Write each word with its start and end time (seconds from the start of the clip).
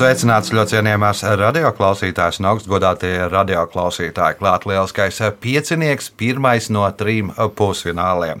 Sveicināts 0.00 0.48
ļoti 0.56 0.78
cienījamās 0.78 1.18
radioklausītājas 1.36 2.38
un 2.40 2.46
augstgadātie 2.54 3.26
radioklausītāji. 3.28 4.38
Klāt 4.38 4.62
lieliskais 4.64 5.18
piecinieks, 5.42 6.06
pirmais 6.16 6.70
no 6.72 6.86
trim 6.96 7.28
pusfināliem. 7.58 8.40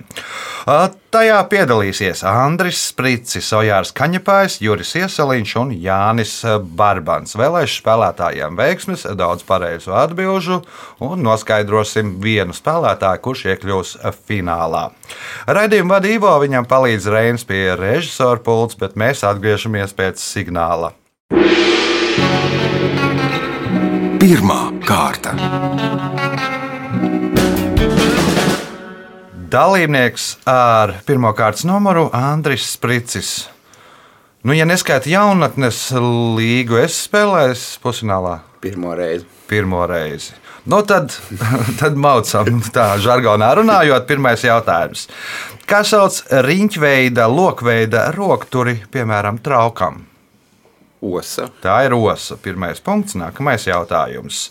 Tajā 1.12 1.40
piedalīsies 1.52 2.22
Andris 2.24 2.78
Spricis, 2.88 3.50
Ojārs 3.58 3.92
Kaņepājs, 3.92 4.56
Juris 4.64 4.94
Iesaliņš 5.02 5.52
un 5.60 5.74
Jānis 5.76 6.32
Barbans. 6.80 7.36
Vēlēšu 7.36 7.82
spēlētājiem 7.82 8.56
veiksmes, 8.56 9.04
daudz 9.20 9.44
pareizu 9.44 9.92
atbilžu 10.00 10.62
un 11.04 11.20
noskaidrosim 11.26 12.14
vienu 12.24 12.56
spēlētāju, 12.56 13.24
kurš 13.26 13.44
iekļūs 13.50 13.92
finālā. 14.30 14.86
Raidījumu 15.44 15.92
vadībā 15.98 16.38
viņam 16.40 16.70
palīdz 16.72 17.10
Reins 17.12 17.44
pie 17.44 17.66
režisora 17.76 18.40
pults, 18.48 18.80
bet 18.80 18.96
mēs 18.96 19.26
atgriežamies 19.28 19.92
pēc 19.98 20.24
signāla. 20.24 20.94
Pirmā 24.20 24.58
kārta. 24.82 25.32
Dalībnieks 29.50 30.26
ar 30.50 30.96
pirmā 31.06 31.30
kārtas 31.38 31.62
numuru 31.66 32.08
Andris 32.14 32.66
Spricis. 32.74 33.30
Nu, 34.42 34.52
ja 34.56 34.66
neskaita 34.66 35.10
jaunatnes 35.10 35.78
līgu, 35.94 36.80
es 36.82 36.98
spēlēju 37.06 37.54
pusfinālā. 37.84 38.40
Pirmo 38.60 38.96
reizi. 38.98 39.26
Pirmo 39.46 39.86
reizi. 39.86 40.34
Nu, 40.66 40.82
tad, 40.82 41.14
tad 41.80 41.94
maucam, 41.94 42.60
tā 42.74 42.90
žargonā 43.00 43.54
runājot, 43.62 44.06
pirmais 44.10 44.42
jautājums. 44.44 45.06
Kā 45.70 45.84
sauc 45.86 46.24
riņķveida, 46.26 47.30
lokveida 47.30 48.10
rokturi, 48.16 48.80
piemēram, 48.90 49.38
traukam? 49.44 50.09
Osa. 51.00 51.48
Tā 51.62 51.80
ir 51.86 51.96
osa. 51.96 52.36
Pirmais 52.36 52.80
punkts, 52.84 53.16
nākamais 53.16 53.64
jautājums. 53.68 54.50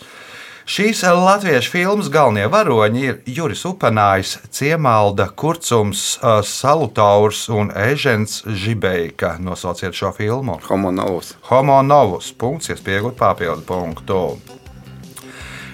Šīs 0.70 1.00
latviešu 1.02 1.72
filmas 1.74 2.12
galvenie 2.14 2.44
varoņi 2.46 3.02
ir 3.02 3.16
Juris 3.26 3.64
Upenājs, 3.66 4.36
Ciemalda, 4.54 5.26
Kurcums, 5.34 6.20
Salutaurs 6.46 7.48
un 7.50 7.72
Ežens 7.74 8.44
Žibeika. 8.46 9.38
Nosauciet 9.42 9.98
šo 9.98 10.14
filmu. 10.14 10.60
Homo 10.70 10.94
novus. 10.94 11.34
Homo 11.50 11.82
novus. 11.82 12.30
Punkts, 12.38 12.70
iespiegot 12.70 13.18
papildu 13.18 13.66
punktu. 13.66 14.22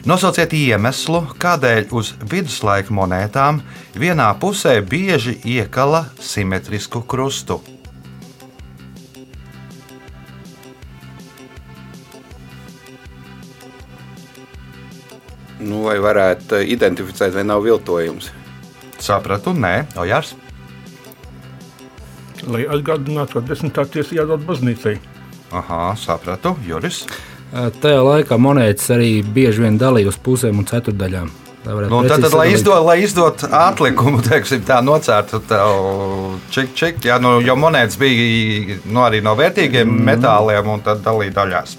Nosauciet 0.08 0.56
iemeslu, 0.56 1.26
kādēļ 1.44 1.92
uz 1.92 2.14
viduslaika 2.24 2.96
monētām 2.96 3.64
vienā 4.00 4.32
pusē 4.40 4.78
bieži 4.80 5.40
iekala 5.44 6.06
simetrisku 6.24 7.04
krustu. 7.04 7.60
Nu, 15.66 15.82
vai 15.88 15.98
varētu 16.02 16.60
identificēt, 16.76 17.34
vai 17.34 17.46
nav 17.48 17.64
viltojums? 17.66 18.30
Sapratu, 19.02 19.54
nē, 19.58 19.76
Ojārs. 20.00 20.36
Lai 22.46 22.66
atgādinātu, 22.70 23.40
ka 23.40 23.48
desmitā 23.48 23.86
tiesa 23.90 24.20
jādod 24.20 24.44
baznīcai. 24.46 25.00
Aha, 25.56 25.96
sapratu, 25.98 26.54
Juris. 26.66 27.06
Tajā 27.82 28.04
laikā 28.04 28.38
monētas 28.42 28.92
arī 28.94 29.10
bieži 29.24 29.64
vien 29.64 29.80
dalīja 29.82 30.12
uz 30.12 30.22
pusēm 30.22 30.62
un 30.62 30.70
ceturdaļām. 30.70 31.32
Nu, 31.66 32.04
tad, 32.06 32.22
tad, 32.22 32.34
lai 32.38 32.52
izdod, 32.54 32.84
lai 32.86 33.00
izdod 33.02 33.42
atlikumu, 33.50 34.20
teiksim, 34.28 34.62
tā 34.68 34.84
nocērtu 34.86 35.42
čik, 36.54 36.76
čik, 36.78 37.00
jā, 37.08 37.18
nu, 37.22 37.40
jo 37.42 37.56
monētas 37.58 37.98
bija 37.98 38.78
nu, 38.86 39.02
arī 39.02 39.24
no 39.26 39.34
vērtīgiem 39.40 39.88
mm. 39.90 40.04
metāliem 40.12 40.70
un 40.76 40.84
tad 40.86 41.02
dalīja 41.06 41.34
daļās. 41.40 41.78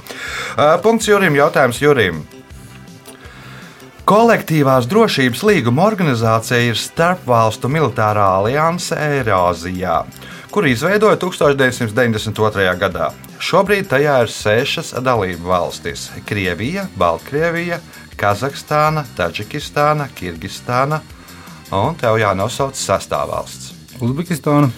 Uh, 0.56 0.72
punkts 0.82 1.06
Jurim, 1.06 1.38
jautājums 1.38 1.78
Jurim. 1.82 2.24
Kolektīvās 4.06 4.84
drošības 4.86 5.40
līguma 5.42 5.82
organizācija 5.82 6.60
ir 6.68 6.76
Starpvalstu 6.78 7.66
militārā 7.66 8.22
alianse 8.36 8.94
Eirāzijā, 8.94 9.96
kuru 10.54 10.68
izveidoja 10.70 11.18
1992. 11.18 12.68
gadā. 12.78 13.08
Šobrīd 13.42 13.88
tajā 13.90 14.20
ir 14.22 14.30
sešas 14.30 14.92
dalību 15.02 15.50
valstis- 15.50 16.04
Krievija, 16.28 16.84
Baltkrievija, 16.94 17.80
Kazahstāna, 18.16 19.02
Taģikistāna, 19.18 20.06
Kirgistāna 20.14 21.00
un 21.72 21.98
tev 21.98 22.20
jānosauc 22.22 22.78
sastāvvalsts. 22.78 23.72
Uzbekistāna. 23.98 24.70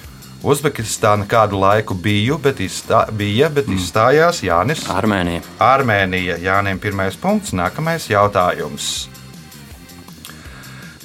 Uzbekistāna 0.43 1.29
kādu 1.29 1.61
laiku 1.61 1.93
biju, 1.95 2.39
bet 2.39 2.65
izstā, 2.65 3.05
bija, 3.13 3.51
bet 3.51 3.69
mm. 3.69 3.77
izstājās 3.77 4.41
Jānis. 4.41 4.89
Armēnija. 4.89 5.45
Armēnija. 5.61 6.41
Jānim 6.41 6.81
pirmais 6.81 7.21
punkts, 7.21 7.53
nākamais 7.53 8.09
jautājums. 8.09 9.09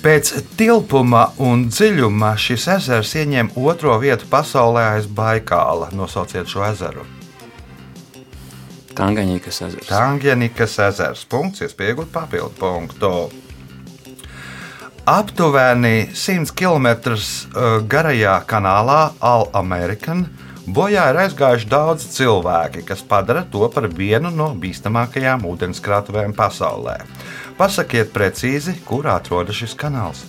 Pēc 0.03 0.33
tilpuma 0.59 1.29
un 1.39 1.61
dziļuma 1.71 2.33
šis 2.35 2.65
ezers 2.73 3.13
ieņem 3.21 3.53
otro 3.55 3.93
vietu 4.01 4.27
pasaulē 4.27 4.81
aiz 4.97 5.05
Baikāla. 5.07 5.93
Nosauciet 5.95 6.49
šo 6.51 6.65
ezeru. 6.67 7.05
Tanganikas 8.97 9.61
ezers. 9.63 9.87
Tanganikas 9.87 10.75
ezers. 10.89 11.23
Punkts, 11.31 11.63
iespējot 11.63 12.11
papildu 12.11 12.51
punktu. 12.59 13.13
Aptuveni 15.07 16.09
100 16.11 16.51
km 16.51 17.15
garajā 17.87 18.35
kanālā 18.47 18.99
All-American 19.23 20.25
bojā 20.67 21.09
ir 21.11 21.21
aizgājuši 21.25 21.71
daudz 21.71 22.09
cilvēki, 22.11 22.83
kas 22.87 23.07
padara 23.07 23.45
to 23.51 23.67
par 23.71 23.87
vienu 23.87 24.31
no 24.35 24.51
bīstamākajām 24.59 25.47
ūdenskrātuvēm 25.47 26.35
pasaulē. 26.35 26.99
Pasakiet 27.57 28.09
precīzi, 28.13 28.73
kur 28.87 29.05
atrodas 29.11 29.59
šis 29.59 29.75
kanāls. 29.77 30.23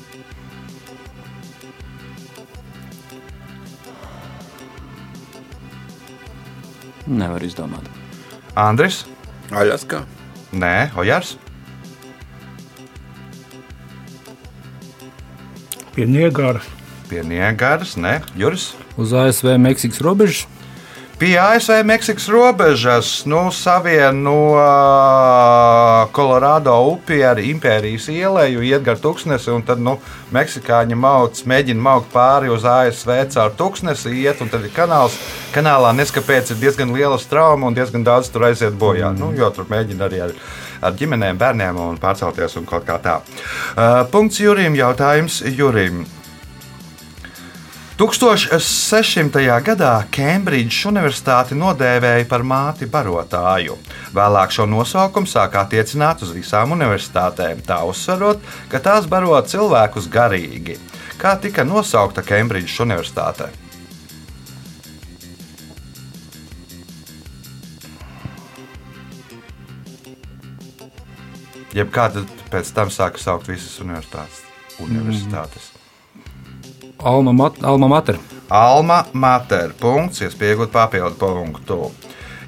Nevar 7.05 7.45
izdomāt. 7.45 7.89
Andris? 8.57 9.03
Aļaskā. 9.53 10.05
Nē, 10.55 10.95
Ojārs. 11.01 11.35
Pie 15.95 16.07
Niegāras. 16.11 16.67
Pie 17.11 17.23
Niegāras, 17.27 17.97
ne, 18.01 18.19
Juris. 18.39 18.73
Uz 19.01 19.13
ASV 19.15 19.57
Meksikas 19.61 20.01
robežas. 20.05 20.47
Pie 21.15 21.39
ASV 21.39 21.85
Meksikas 21.85 22.29
robežas 22.29 23.23
nu, 23.25 23.47
savieno 23.55 24.33
uh, 24.59 26.11
Kolorādo 26.11 26.75
upi 26.91 27.21
ar 27.23 27.39
impērijas 27.39 28.09
ielēju, 28.11 28.65
iet 28.67 28.83
gar 28.83 28.99
tūkstnesi, 28.99 29.53
un 29.55 29.63
tad 29.63 29.79
nu, 29.79 29.95
meksikāņi 30.35 30.99
mauc, 30.99 31.39
mēģina 31.47 31.85
maukt 31.87 32.11
pāri 32.11 32.51
uz 32.51 32.67
ASV 32.67 33.13
caur 33.31 33.55
tūkstnesi, 33.55 34.11
iet, 34.25 34.43
un 34.43 34.51
tad 34.51 34.67
ir 34.67 34.75
kanāls. 34.75 35.15
Kanālā 35.55 35.95
neskapēc 35.95 36.51
ir 36.51 36.59
diezgan 36.65 36.91
liela 36.97 37.21
trauma 37.31 37.71
un 37.71 37.79
diezgan 37.79 38.03
daudz 38.03 38.33
tur 38.35 38.49
aiziet 38.51 38.75
bojā. 38.75 39.13
Mm. 39.15 39.23
Nu, 39.23 39.31
jo 39.39 39.53
tur 39.55 39.71
mēģina 39.71 40.09
arī 40.11 40.21
ar, 40.27 40.35
ar 40.83 40.99
ģimenēm, 40.99 41.39
bērniem 41.39 41.79
un 41.79 42.03
pārcelties 42.03 42.59
un 42.59 42.67
kaut 42.67 42.91
kā 42.91 42.99
tā. 42.99 43.21
Uh, 43.23 44.03
punkts 44.11 44.43
Jurim, 44.43 44.75
jautājums 44.75 45.45
Jurim. 45.47 46.03
1600. 47.95 49.39
gadā 49.63 49.93
Kembridžas 50.11 50.89
Universitāti 50.91 51.55
nodēvēja 51.55 52.25
par 52.27 52.43
māti 52.43 52.89
barotāju. 52.91 53.77
Vēlāk 54.11 54.51
šo 54.51 54.65
nosaukumu 54.67 55.31
sāk 55.31 55.55
attiecināt 55.61 56.25
uz 56.27 56.33
visām 56.35 56.75
universitātēm, 56.75 57.61
tā 57.63 57.77
uzsverot, 57.87 58.43
ka 58.67 58.81
tās 58.83 59.07
baro 59.07 59.39
cilvēkus 59.39 60.09
garīgi. 60.11 60.75
Kā 61.23 61.37
tika 61.39 61.63
nosaukta 61.63 62.25
Kembridžas 62.27 62.81
Universitāte? 62.83 63.47
Jeb 71.79 71.95
kāda 71.95 72.27
pēc 72.51 72.75
tam 72.75 72.91
sāka 72.91 73.23
saukt 73.23 73.47
visas 73.55 73.79
universitātes. 73.87 74.43
universitātes. 74.83 75.71
Mm. 75.71 75.74
Alma, 77.05 77.33
mat, 77.33 77.63
alma 77.63 77.89
mater. 77.89 78.17
Alma 78.49 79.03
mater. 79.13 79.75
Punkts, 79.77 80.23
iespējot 80.25 80.71
papildu 80.73 81.19
punktu. 81.21 81.91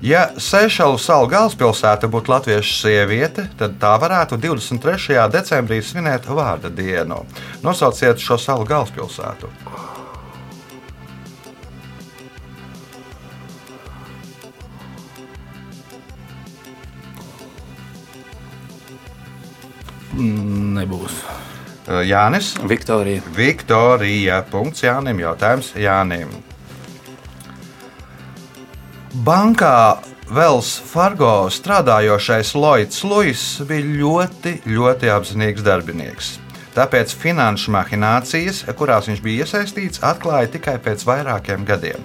Ja 0.01 0.31
Seišelu 0.41 0.97
salu 0.97 1.29
galvaspilsēta 1.29 2.09
būtu 2.09 2.33
latviešu 2.33 2.79
sieviete, 2.79 3.51
tad 3.61 3.77
tā 3.81 3.93
varētu 4.01 4.39
23. 4.41 5.19
decembrī 5.33 5.83
svinēt 5.85 6.29
vārda 6.29 6.71
dienu. 6.73 7.21
Nosauciet 7.61 8.17
šo 8.17 8.39
salu 8.41 8.65
galvaspilsētu. 8.65 9.53
Mm, 20.17 20.73
Nebūs. 20.81 21.21
Uh, 21.87 22.03
Jānis. 22.03 22.55
Viktorija. 22.67 23.23
Viktorija. 23.37 24.43
Punkts 24.51 24.83
Jānim. 24.83 25.21
Jautājums 25.23 25.71
Jānim. 25.79 26.35
Bankā 29.27 30.03
Vels 30.27 30.73
Fargo 30.83 31.47
strādājošais 31.55 32.51
Lloyds 32.59 33.05
Lūis 33.07 33.45
bija 33.69 33.87
ļoti, 34.03 34.57
ļoti 34.67 35.13
apzinīgs 35.15 35.63
darbinieks. 35.63 36.33
Tāpēc 36.75 37.15
finanšu 37.15 37.71
mahinācijas, 37.73 38.65
kurās 38.77 39.07
viņš 39.09 39.23
bija 39.25 39.47
iesaistīts, 39.47 40.03
atklāja 40.05 40.51
tikai 40.59 40.77
pēc 40.83 41.07
vairākiem 41.07 41.65
gadiem. 41.65 42.03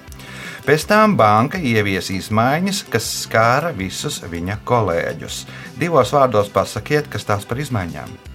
Pēc 0.63 0.85
tam 0.87 1.17
banka 1.17 1.57
ievies 1.57 2.13
izmaiņas, 2.13 2.85
kas 2.93 3.09
skāra 3.25 3.73
visus 3.73 4.21
viņa 4.21 4.61
kolēģus. 4.61 5.47
Divos 5.81 6.13
vārdos 6.13 6.53
pasakiet, 6.53 7.09
kas 7.09 7.25
tās 7.25 7.49
par 7.49 7.59
izmaiņām. 7.65 8.30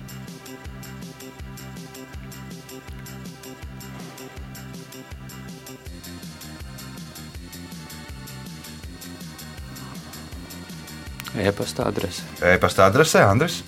E-pasta 11.37 11.87
adrese. 11.89 12.25
E-pasta 12.41 12.87
adrese 12.87 13.21
Andris. 13.21 13.61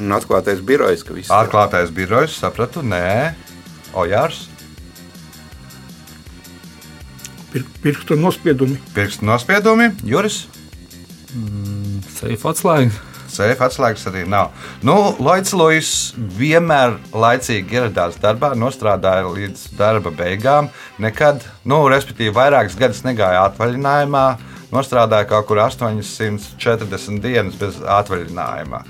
Un 0.00 0.12
atklātais 0.16 0.60
birojs, 0.64 1.02
ka 1.04 1.16
viss 1.16 1.32
Atklātais 1.32 1.90
birojs, 1.92 2.38
sapratu, 2.40 2.84
nē, 2.84 3.34
Ojārs. 3.96 4.46
Pir, 7.50 7.66
pirkstu 7.82 8.16
nospiedumi. 8.16 8.78
Pirkstu 8.94 9.26
nospiedumi, 9.26 9.90
Juris. 10.06 10.44
Seifa 12.20 12.52
atslēga. 12.54 13.06
Sēfa 13.30 13.68
atslēgas 13.68 14.08
arī 14.10 14.24
nav. 14.26 14.50
Nu, 14.86 14.96
Lloyds 15.22 15.52
Lūis 15.54 15.90
vienmēr 16.38 16.96
laicīgi 17.14 17.78
ieradās 17.78 18.18
darbā, 18.22 18.52
nostrādāja 18.58 19.28
līdz 19.30 19.68
darba 19.78 20.10
beigām. 20.14 20.70
Nekad, 21.02 21.44
nu, 21.62 21.84
respektīvi, 21.92 22.34
vairākas 22.34 22.78
gadus 22.78 23.04
negāja 23.06 23.44
atvaļinājumā. 23.46 24.24
Nostrādāja 24.70 25.26
kaut 25.30 25.48
kur 25.48 25.58
840 25.64 27.18
dienas 27.22 27.56
bez 27.58 27.80
atvaļinājuma. 27.82 28.84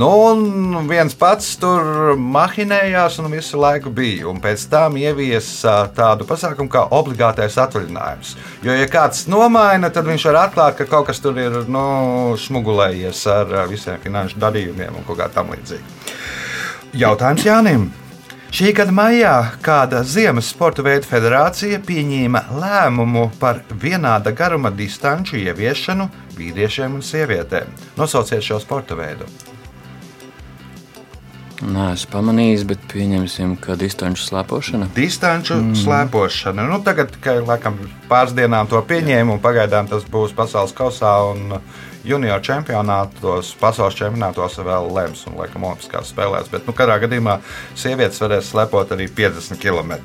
Nu, 0.00 0.08
un 0.30 0.86
viens 0.86 1.16
pats 1.18 1.56
tur 1.58 2.14
mahinējās 2.14 3.18
un 3.20 3.30
visu 3.32 3.58
laiku 3.58 3.90
bija. 3.92 4.28
Un 4.30 4.38
pēc 4.42 4.68
tam 4.70 4.96
ieviesa 5.00 5.80
tādu 5.96 6.28
pasākumu 6.28 6.70
kā 6.70 6.84
obligātais 6.94 7.58
atvaļinājums. 7.58 8.36
Jo, 8.64 8.76
ja 8.78 8.86
kāds 8.90 9.26
nomaina, 9.30 9.90
tad 9.90 10.06
viņš 10.08 10.28
var 10.30 10.44
atklāt, 10.46 10.78
ka 10.78 10.86
kaut 10.90 11.10
kas 11.10 11.20
tur 11.20 11.38
ir 11.42 11.62
nu, 11.68 11.84
smugulējies 12.38 13.24
ar 13.34 13.56
visiem 13.70 13.98
finanšu 14.00 14.38
darījumiem 14.40 15.00
un 15.00 15.08
kaut 15.08 15.18
kā 15.20 15.28
tam 15.34 15.50
līdzīga. 15.56 15.98
Jautājums 17.00 17.44
Jānim. 17.46 17.90
Šī 18.50 18.72
gada 18.74 18.90
maijā 18.90 19.34
kāda 19.62 20.00
Ziemas 20.02 20.48
sporta 20.50 20.82
veidu 20.82 21.06
federācija 21.06 21.78
pieņēma 21.86 22.40
lēmumu 22.58 23.28
par 23.38 23.60
vienāda 23.70 24.32
garuma 24.34 24.72
distanču 24.74 25.38
ieviešanu 25.38 26.08
vīriešiem 26.34 26.96
un 26.98 27.04
sievietēm. 27.06 27.70
Nosauciet 28.00 28.42
šo 28.42 28.58
sporta 28.58 28.98
veidu. 28.98 29.28
Nē, 31.60 31.92
es 31.94 32.02
pamanīju, 32.10 32.64
bet 32.72 32.82
pieņemsim, 32.90 33.54
ka 33.62 33.76
distanču 33.78 34.26
slēpošana. 34.26 34.88
Distanču 34.96 35.60
mm. 35.60 35.78
slēpošana. 35.84 36.64
Nu, 36.72 36.80
tagad 36.82 37.14
tikai 37.14 37.36
laikam, 37.44 37.78
pāris 38.10 38.34
dienām 38.34 38.66
to 38.66 38.80
pieņēmu, 38.82 39.36
un 39.36 39.44
pagaidām 39.44 39.86
tas 39.92 40.08
būs 40.10 40.34
pasaules 40.34 40.74
kausā 40.74 41.12
un 41.30 41.60
junior 42.04 42.42
čempionātos, 42.44 43.54
pasaules 43.60 43.96
čempionātos 43.98 44.58
vēl 44.64 44.90
lems 44.96 45.24
un 45.28 45.38
laikam 45.40 45.66
olimpiskās 45.68 46.12
spēlēs. 46.14 46.50
Bet, 46.52 46.66
nu, 46.68 46.74
katrā 46.76 46.98
gadījumā 47.02 47.40
sievietes 47.78 48.20
varēs 48.22 48.52
slēpot 48.52 48.94
arī 48.96 49.08
50 49.08 49.60
km. 49.60 49.98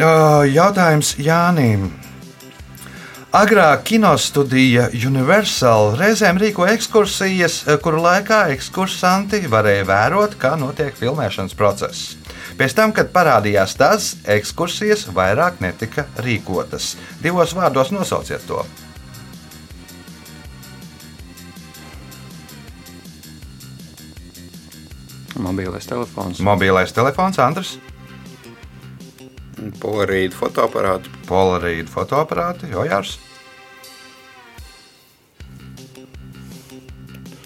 Jautājums 0.00 1.16
Jānim. 1.20 1.90
Agrāk 3.30 3.84
kinostudija 3.86 4.88
Universal 5.06 5.92
reizēm 6.00 6.40
rīkoja 6.42 6.72
ekskursijas, 6.74 7.60
kuru 7.84 8.00
laikā 8.02 8.40
ekskursanti 8.56 9.44
varēja 9.46 9.84
vērot, 9.86 10.34
kā 10.40 10.56
notiek 10.58 10.96
filmēšanas 10.98 11.54
process. 11.54 12.16
Pēc 12.58 12.74
tam, 12.74 12.90
kad 12.96 13.12
parādījās 13.14 13.76
tas, 13.78 14.10
ekskursijas 14.26 15.06
vairāk 15.14 15.62
netika 15.62 16.08
rīkotas. 16.26 16.96
Divos 17.22 17.54
vārdos 17.54 17.94
nosauciet 17.94 18.42
to. 18.50 18.64
Mobilais 25.40 25.86
telefons. 25.88 26.40
Mobilais 26.44 26.92
telefons, 26.92 27.38
Andris, 27.40 27.78
Polarīdu 29.80 30.36
fotoaparātu. 30.36 31.10
Polarīda 31.28 31.90
fotoaparāti, 31.92 32.70
Jojārs, 32.72 33.18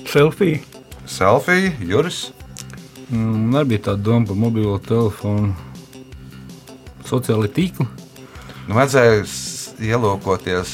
Selfija. 0.07 0.59
selfija, 1.07 1.73
Juris. 1.81 2.31
Mm, 3.11 3.51
Man 3.51 3.61
arī 3.61 3.69
bija 3.75 3.83
tāda 3.89 4.03
doma 4.03 4.27
par 4.27 4.37
mobilo 4.37 4.79
telefonu. 4.79 5.55
Sociālai 7.05 7.51
tīkli. 7.51 7.87
Nu, 8.69 8.77
vajadzēja 8.79 9.25
ielūkoties 9.83 10.71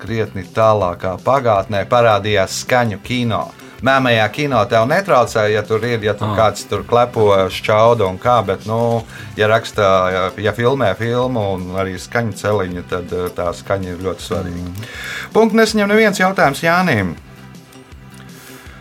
krietni 0.00 0.46
tālākā 0.56 1.18
pagātnē, 1.22 1.84
parādījās 1.88 2.62
skaņu 2.64 2.98
kino. 3.04 3.42
Mēmējā 3.78 4.24
kino 4.34 4.58
tev 4.66 4.88
netraucēja, 4.90 5.52
ja 5.54 5.62
tur 5.62 5.84
ir, 5.86 6.02
ja 6.02 6.14
tur 6.18 6.32
Ah. 6.32 6.36
kāds 6.36 6.64
tur 6.66 6.82
klepo, 6.82 7.30
šķauda 7.46 8.08
un 8.08 8.18
kā, 8.18 8.40
bet, 8.44 8.66
nu, 8.66 9.04
ja 9.36 9.46
rakstā, 9.46 9.90
ja, 10.10 10.24
ja 10.36 10.52
filmē 10.52 10.96
filmu 10.98 11.44
un 11.54 11.76
arī 11.78 11.94
skaņu 11.94 12.34
celiņu, 12.34 12.82
tad 12.90 13.12
eh, 13.12 13.28
tā 13.30 13.52
skaņa 13.54 13.94
ir 13.94 14.02
ļoti 14.02 14.26
svarīga. 14.26 14.88
Punkts 15.32 15.54
nesaņem 15.54 15.88
neviens 15.88 16.18
jautājums 16.18 16.62
Jānim. 16.62 17.14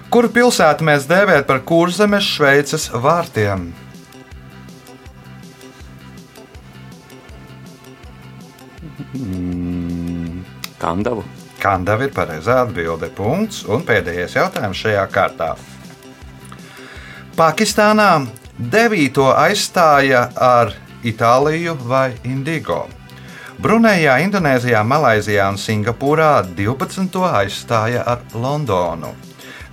Kuru 0.09 0.29
pilsētu 0.33 0.83
mēs 0.87 1.05
dēvējam 1.05 1.45
par 1.45 1.59
kurzemes 1.67 2.23
Šveices 2.23 2.89
vārtiem? 2.89 3.73
Kandavu. 10.79 11.23
Kandava 11.61 12.05
ir 12.05 12.13
pareizā 12.13 12.61
atbilde. 12.65 13.09
Punkts. 13.13 13.63
Un 13.65 13.85
pēdējais 13.87 14.37
jautājums 14.37 14.83
šajā 14.83 15.05
kārtā. 15.13 15.53
Pakistānā 17.37 18.11
9. 18.57 19.25
aizstāja 19.37 20.27
ar 20.41 20.71
Itāliju 21.05 21.75
vai 21.85 22.15
Indigo. 22.25 22.87
Brunejā, 23.61 24.19
Indonēzijā, 24.21 24.83
Malaizijā 24.85 25.47
un 25.49 25.57
Singapūrā 25.57 26.43
12. 26.57 27.21
aizstāja 27.39 28.03
ar 28.05 28.21
Londonu, 28.33 29.15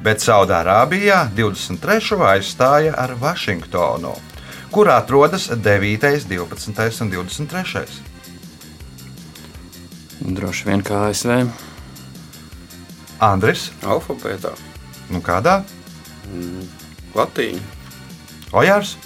bet 0.05 0.25
Saudārābijā 0.25 1.27
23. 1.37 2.17
aizstāja 2.31 2.95
ar 2.97 3.13
Vašingtonu, 3.21 4.15
kur 4.73 4.89
atrodas 4.89 5.51
9., 5.53 6.25
12. 6.29 7.05
un 7.05 7.13
23. 7.13 7.85
Droši 10.25 10.69
vien 10.71 10.81
kā 10.81 11.07
ASV. 11.11 11.45
Andris, 13.25 13.71
Alfabētā. 13.83 14.53
nu 15.11 15.21
kādā? 15.25 15.63
Latīņa. 17.15 17.61
Ojārs? 18.55 18.97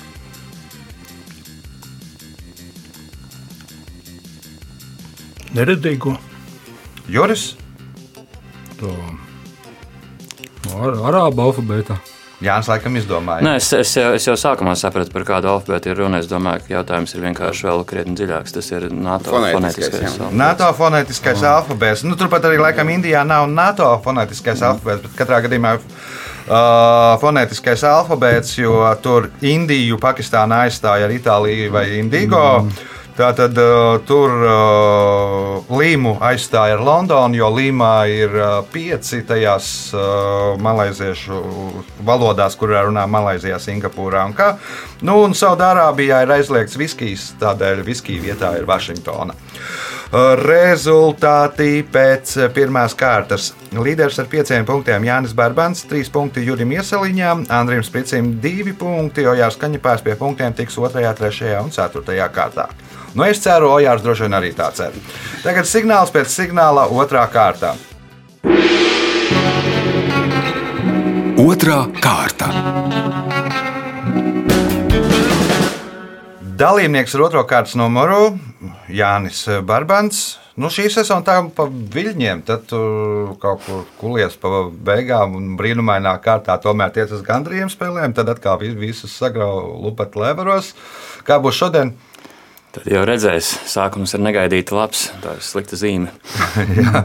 Neredzīgo. 5.54 6.16
Juris, 7.08 7.54
To 8.78 8.90
ar, 10.78 10.92
arābu 11.10 11.42
alfabētā. 11.48 11.96
Jānis 12.38 12.68
laikam 12.70 12.94
izdomāja. 12.94 13.42
Nē, 13.42 13.56
es, 13.58 13.68
es, 13.74 13.92
jau, 13.98 14.12
es 14.14 14.26
jau 14.28 14.36
sākumā 14.38 14.76
sapratu, 14.78 15.10
par 15.10 15.24
kādu 15.26 15.48
alfabētu 15.50 15.90
ir 15.90 15.98
runa. 15.98 16.20
Es 16.22 16.28
domāju, 16.30 16.62
ka 16.68 16.76
jautājums 16.76 17.14
ir 17.16 17.24
vienkārši 17.24 17.66
vēl 17.66 17.82
krietni 17.88 18.14
dziļāks. 18.20 18.54
Tas 18.54 18.68
ir 18.76 18.86
NATO 18.94 19.32
Fonētiskais, 19.34 19.88
fonētiskais. 19.90 20.36
NATO 20.38 20.68
fonētiskais 20.78 21.42
alfabēts. 21.50 22.04
Nu, 22.06 22.14
turpat 22.20 22.46
arī 22.46 22.60
laikam 22.62 22.92
Indijā 22.94 23.24
nav 23.26 23.48
NATO 23.50 23.90
fonētiskais 24.04 24.62
alfabēts, 24.70 25.02
bet 25.08 25.16
katrā 25.18 25.40
gadījumā 25.48 25.74
uh, 25.80 27.16
fonētiskais 27.24 27.82
alfabēts, 27.90 28.54
jo 28.60 28.84
tur 29.02 29.32
Indiju, 29.42 29.98
Pakistānu 30.02 30.60
aizstāja 30.60 31.10
ar 31.10 31.16
Itāliju 31.18 31.74
vai 31.74 31.88
Indigo. 31.98 32.44
Tātad 33.18 33.56
uh, 33.58 33.96
tur 34.06 34.30
uh, 34.30 35.72
Līmu 35.74 36.12
aizstāja 36.22 36.76
ar 36.76 36.82
Londonu, 36.86 37.34
jo 37.40 37.48
Līmā 37.50 38.06
ir 38.14 38.36
uh, 38.38 38.60
pieci 38.70 39.24
tajās 39.26 39.90
uh, 39.90 40.54
malaiziešu 40.62 41.40
valodās, 42.06 42.54
kurā 42.60 42.84
runā 42.86 43.08
Malaizijā, 43.10 43.58
Singapūrā 43.58 44.22
un 44.30 44.36
kā. 44.38 44.52
Nu, 45.02 45.18
un 45.26 45.34
Saudārābijā 45.34 46.22
ir 46.22 46.34
aizliegts 46.36 46.78
viskijs, 46.78 47.32
tādēļ 47.42 47.82
viskija 47.90 48.22
vietā 48.22 48.54
ir 48.60 48.70
Vašingtona. 48.70 49.34
Rezultāti 50.08 51.82
pēc 51.84 52.30
pirmās 52.56 52.94
kārtas. 52.96 53.50
Līderis 53.76 54.16
ar 54.22 54.28
pieciem 54.32 54.64
punktiem 54.64 55.04
Jānis 55.04 55.34
Barbans, 55.36 55.82
trīs 55.84 56.08
punkti 56.08 56.46
Jurim 56.46 56.72
Ieseliņām, 56.72 57.42
Andrim 57.52 57.82
Spricim 57.84 58.30
divi 58.40 58.72
punkti, 58.72 59.26
Ojārs 59.28 59.58
Kaņepājs 59.60 60.06
pie 60.06 60.14
punktiem 60.16 60.56
tiks 60.56 60.80
2, 60.80 61.04
3 61.20 61.52
un 61.60 61.68
4 61.74 62.30
kārtā. 62.32 62.70
Nu, 63.12 63.26
es 63.26 63.42
ceru, 63.44 63.68
Ojārs 63.76 64.00
droši 64.00 64.24
vien 64.24 64.38
arī 64.40 64.54
tā 64.56 64.70
cer. 64.72 64.96
Tagad 65.44 65.68
signāls 65.68 66.12
pēc 66.14 66.32
signāla 66.32 66.88
otrā 66.88 67.26
kārtā. 67.28 67.74
Otra 71.38 71.84
kārta. 72.00 72.48
Dalībnieks 76.58 77.12
ar 77.14 77.28
otro 77.28 77.44
kārtas 77.44 77.76
numuru 77.76 78.38
Jānis 78.88 79.44
Barbans. 79.66 80.38
Nu, 80.58 80.66
šī 80.74 80.88
sezona 80.90 81.22
tā 81.22 81.36
pa 81.54 81.68
viļņiem, 81.70 82.40
tad 82.48 82.64
tur 82.66 83.36
kaut 83.38 83.62
kur 83.62 83.84
kulies 84.00 84.34
pa 84.40 84.64
beigām 84.88 85.36
un 85.38 85.52
brīnumainā 85.58 86.16
kārtā 86.24 86.56
tomēr 86.62 86.90
tiec 86.96 87.12
uz 87.14 87.22
gandrījiem 87.22 87.70
spēlēm, 87.70 88.14
tad 88.16 88.32
atkal 88.32 88.58
vi- 88.58 88.74
visus 88.74 89.14
sagrauj 89.14 89.78
lupat 89.84 90.16
leveros. 90.18 90.72
Kā 91.22 91.38
būs 91.38 91.60
šodien? 91.60 91.94
Tad 92.78 92.92
jau 92.94 93.00
redzēs, 93.02 93.46
sākums 93.66 94.12
ir 94.14 94.20
negaidīti 94.22 94.70
labs, 94.70 95.08
tā 95.18 95.32
ir 95.34 95.42
slikta 95.42 95.74
zīme. 95.74 96.12
Jā, 96.78 97.00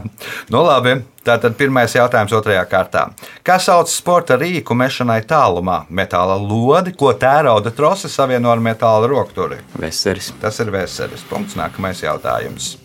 nu 0.54 0.60
labi. 0.62 1.00
Tātad 1.26 1.56
pirmais 1.58 1.90
jautājums 1.96 2.34
otrajā 2.36 2.62
kārtā. 2.70 3.02
Kā 3.42 3.56
sauc 3.58 3.90
sporta 3.90 4.36
rīku 4.38 4.76
mešanai 4.78 5.18
tālumā? 5.26 5.80
Metāla 5.90 6.36
lodi, 6.38 6.92
ko 6.94 7.10
tērauda 7.18 7.72
trose 7.74 8.12
savieno 8.12 8.52
ar 8.52 8.62
metāla 8.62 9.08
rokturi. 9.10 9.58
Veseris. 9.80 10.30
Tas 10.38 10.62
ir 10.62 10.70
veselis. 10.70 11.26
Punkts. 11.26 11.58
Nākamais 11.58 12.04
jautājums. 12.04 12.76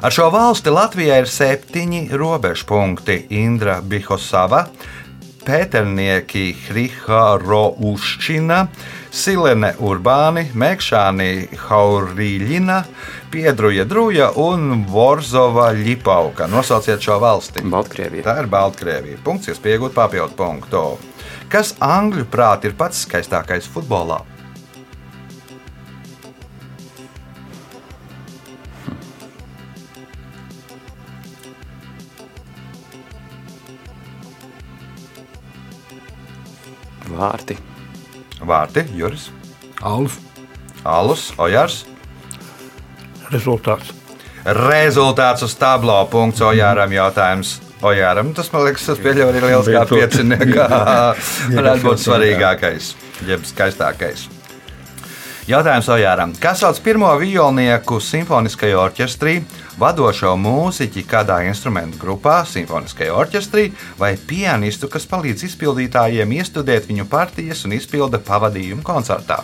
Ar 0.00 0.14
šo 0.16 0.30
valsti 0.32 0.72
Latvijai 0.72 1.18
ir 1.26 1.28
septiņi 1.28 2.06
robežpunkti. 2.16 3.18
Indra 3.36 3.82
Bihosava, 3.84 4.62
Pēternieki 5.46 6.52
Hriharoušķina, 6.66 8.58
Silene 9.10 9.72
Urbāni, 9.82 10.46
Mekšāni 10.54 11.48
Haurīļina, 11.66 12.78
Piedruja 13.32 13.86
Druja 13.88 14.30
un 14.40 14.84
Vorzova 14.90 15.70
Ļipauka. 15.76 16.48
Nosauciet 16.50 17.02
šo 17.02 17.18
valsti. 17.22 17.64
Baltkrievija. 17.66 18.26
Tā 18.28 18.36
ir 18.42 18.50
Baltkrievija. 18.52 19.22
Punkts, 19.24 19.50
jūs 19.50 19.62
pieaugat 19.62 19.96
papildu 19.96 20.36
punktu. 20.38 20.84
Kas 21.50 21.74
angļu 21.82 22.28
prāt 22.30 22.68
ir 22.68 22.76
pats 22.78 23.06
skaistākais 23.06 23.66
futbolā? 23.70 24.20
Vārti. 37.20 37.58
Vārti, 38.40 38.86
Juris, 38.96 39.28
Alus. 39.84 40.16
Alus, 40.84 41.26
Ojārs. 41.36 41.82
Rezultāts. 43.30 43.92
Rezultāts 44.44 45.44
uz 45.44 45.54
tablo. 45.60 45.98
Punkts 46.12 46.40
Ojāram 46.40 46.92
jautājums. 46.96 47.58
Ojāram, 47.84 48.34
tas 48.36 48.50
man 48.52 48.66
liekas, 48.66 48.84
tas 48.90 48.98
pieļauj 49.00 49.30
arī 49.30 49.40
liels 49.44 49.68
kā 49.68 49.84
Beidzot. 49.88 49.94
pieciniekā. 49.96 50.66
Varētu 51.56 51.86
būt 51.86 52.02
svarīgākais, 52.02 52.90
jeb 53.28 53.46
skaistākais. 53.48 54.26
Jautājums 55.48 55.88
Ojāram. 55.92 56.34
Kas 56.40 56.60
sauc 56.60 56.80
pirmo 56.84 57.08
violnieku 57.20 57.96
simfoniskajā 58.04 58.76
orķestrī, 58.84 59.38
vadošo 59.80 60.34
mūziķi 60.36 61.04
kādā 61.08 61.40
instrumentu 61.48 61.98
grupā, 62.02 62.42
simfoniskajā 62.48 63.14
orķestrī 63.16 63.70
vai 63.98 64.12
pianistu, 64.16 64.90
kas 64.92 65.08
palīdz 65.08 65.46
izpildītājiem 65.48 66.36
iestudēt 66.40 66.90
viņu 66.90 67.08
partijas 67.08 67.64
un 67.64 67.78
izpilda 67.78 68.20
pavadījumu 68.20 68.84
koncertā? 68.86 69.40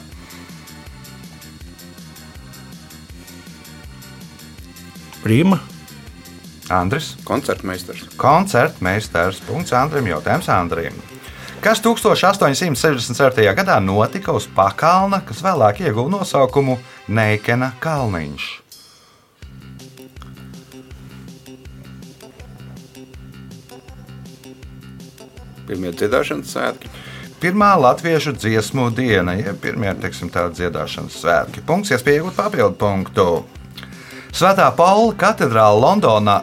Prima. 5.26 5.58
Andris. 6.70 7.16
Koncertmeistars. 7.24 8.04
Koncertmeistars. 8.16 9.40
Punkts 9.46 9.72
Andrim. 9.74 10.06
Jautājums 10.06 10.48
Andrim. 10.52 11.00
Kas 11.64 11.80
1867. 11.82 13.48
gadā 13.56 13.80
notika 13.82 14.34
uz 14.36 14.46
pakalna, 14.46 15.22
kas 15.26 15.42
vēlāk 15.42 15.80
ieguva 15.82 16.18
nosaukumu 16.18 16.78
Neikena 17.08 17.72
kalniņš? 17.82 18.65
Pirmie 25.66 25.92
dziedāšanas 25.92 26.54
svētki. 26.54 26.90
Pirmā 27.42 27.74
latviešu 27.76 28.32
dziesmu 28.32 28.88
diena, 28.96 29.34
jeb 29.36 29.58
pirmie 29.60 29.92
teiksim, 30.00 30.30
dziedāšanas 30.32 31.18
svētki. 31.20 31.64
Punkts, 31.66 31.92
iespējot 31.92 32.36
papildu 32.38 32.78
punktu. 32.80 33.26
Svētā 34.36 34.70
Paula 34.76 35.12
katedrāle 35.16 35.80
Londonā. 35.80 36.40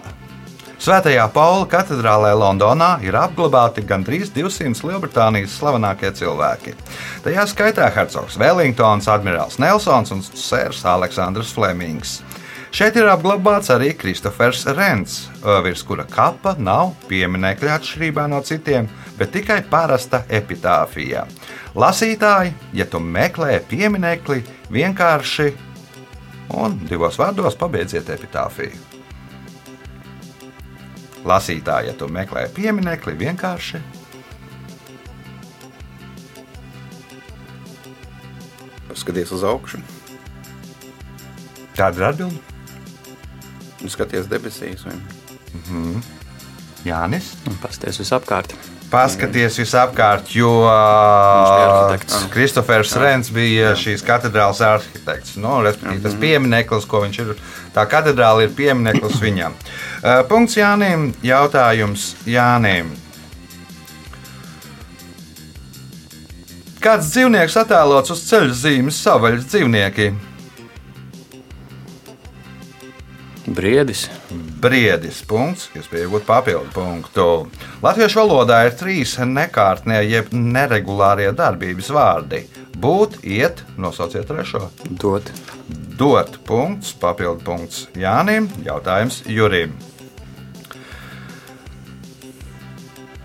Svētajā 0.84 1.24
Paula 1.32 1.63
katedrālē 1.72 2.34
Londonā 2.36 2.98
ir 3.06 3.15
apglabāti 3.15 3.86
gandrīz 3.88 4.34
200 4.36 4.84
Lielbritānijas 4.84 5.53
slavenākie 5.56 6.10
cilvēki. 6.18 6.74
Tajā 7.24 7.46
skaitā 7.48 7.88
hercogs 7.96 8.36
Wellingtons, 8.42 9.08
admirālis 9.08 9.62
Nelsons 9.63 10.12
un 10.12 10.25
sērs 10.25 10.82
Aleksandrs 10.84 11.53
Flemings. 11.56 12.18
Šeit 12.74 12.96
ir 12.98 13.06
apglabāts 13.06 13.68
arī 13.70 13.92
Kristofers 13.94 14.63
Rens, 14.74 15.27
virs 15.62 15.84
kura 15.86 16.08
kapa 16.10 16.56
nav 16.58 16.96
pieminekļa 17.06 17.75
atšķirībā 17.77 18.24
no 18.32 18.39
citiem, 18.42 18.88
bet 19.13 19.30
tikai 19.36 19.60
parasta 19.70 20.24
epitāfija. 20.25 21.27
Lasītāji, 21.77 22.56
ja 22.74 22.88
tu 22.89 22.98
meklē 22.98 23.60
pieminekli, 23.70 24.42
vienkārši 24.74 25.46
un 26.58 26.80
divos 26.89 27.20
vārdos 27.22 27.53
pabeidziet 27.62 28.10
epitāfiju. 28.10 28.74
Lasītāji, 31.30 31.92
ja 31.92 31.94
tu 31.94 32.10
meklē 32.10 32.48
pieminekli, 32.58 33.13
vienkārši 33.22 33.84
Skaties 38.94 39.32
uz 39.34 39.46
augšu. 39.46 39.77
tāda 41.75 41.98
ir 41.98 42.08
atbilde. 42.10 42.52
Un 43.84 43.92
Skaties 43.94 44.30
debesīs. 44.32 44.86
Vai... 44.88 44.98
Jānis. 46.88 47.34
Un 47.48 47.58
pasties 47.62 48.00
visapkārt. 48.02 48.56
Paskaties 48.94 49.56
visapkārt, 49.58 50.28
jo 50.38 50.52
uh, 50.70 51.96
Kristofers 52.30 52.92
Rens 53.02 53.32
bija 53.34 53.72
šīs 53.80 54.04
katedrāles 54.06 54.60
arhitekts. 54.62 55.34
Nu, 55.42 55.56
respektīvi, 55.66 56.04
tas 56.04 56.18
piemineklis, 56.22 56.86
ko 56.86 57.02
viņš 57.02 57.22
ir, 57.24 57.32
tā 57.74 57.88
katedrāle 57.90 58.46
ir 58.46 58.54
piemineklis 58.54 59.18
viņam. 59.25 59.56
Uh, 60.04 60.20
Punkts 60.30 60.60
Jānim. 60.60 61.10
Jautājums 61.25 62.12
Jānim. 62.30 62.92
Kāds 66.84 67.10
dzīvnieks 67.16 67.58
attēlots 67.63 68.13
uz 68.13 68.22
ceļu 68.28 68.54
zīmes 68.60 69.02
savvaļas 69.02 69.50
dzīvnieki? 69.50 70.12
Briedis. 73.53 74.10
Briedis. 74.62 75.22
Punkts, 75.27 75.67
kas 75.74 75.88
pieaugot 75.91 76.25
papildu 76.25 76.72
punktu. 76.74 77.27
Latviešu 77.83 78.24
valodā 78.24 78.63
ir 78.67 78.75
trīs 78.79 79.15
nekārtnie, 79.22 80.01
jeb 80.07 80.33
neregulārie 80.33 81.29
darbības 81.38 81.91
vārdi. 81.93 82.43
Būt, 82.83 83.19
iet, 83.24 83.62
nosauciet 83.77 84.27
trešo. 84.29 84.65
Dot. 84.89 85.29
Dot 86.00 86.39
punkts, 86.48 86.95
papildu 86.98 87.45
punkts 87.45 87.88
Jānim, 88.00 88.50
jautājums 88.65 89.22
Jurim. 89.29 89.77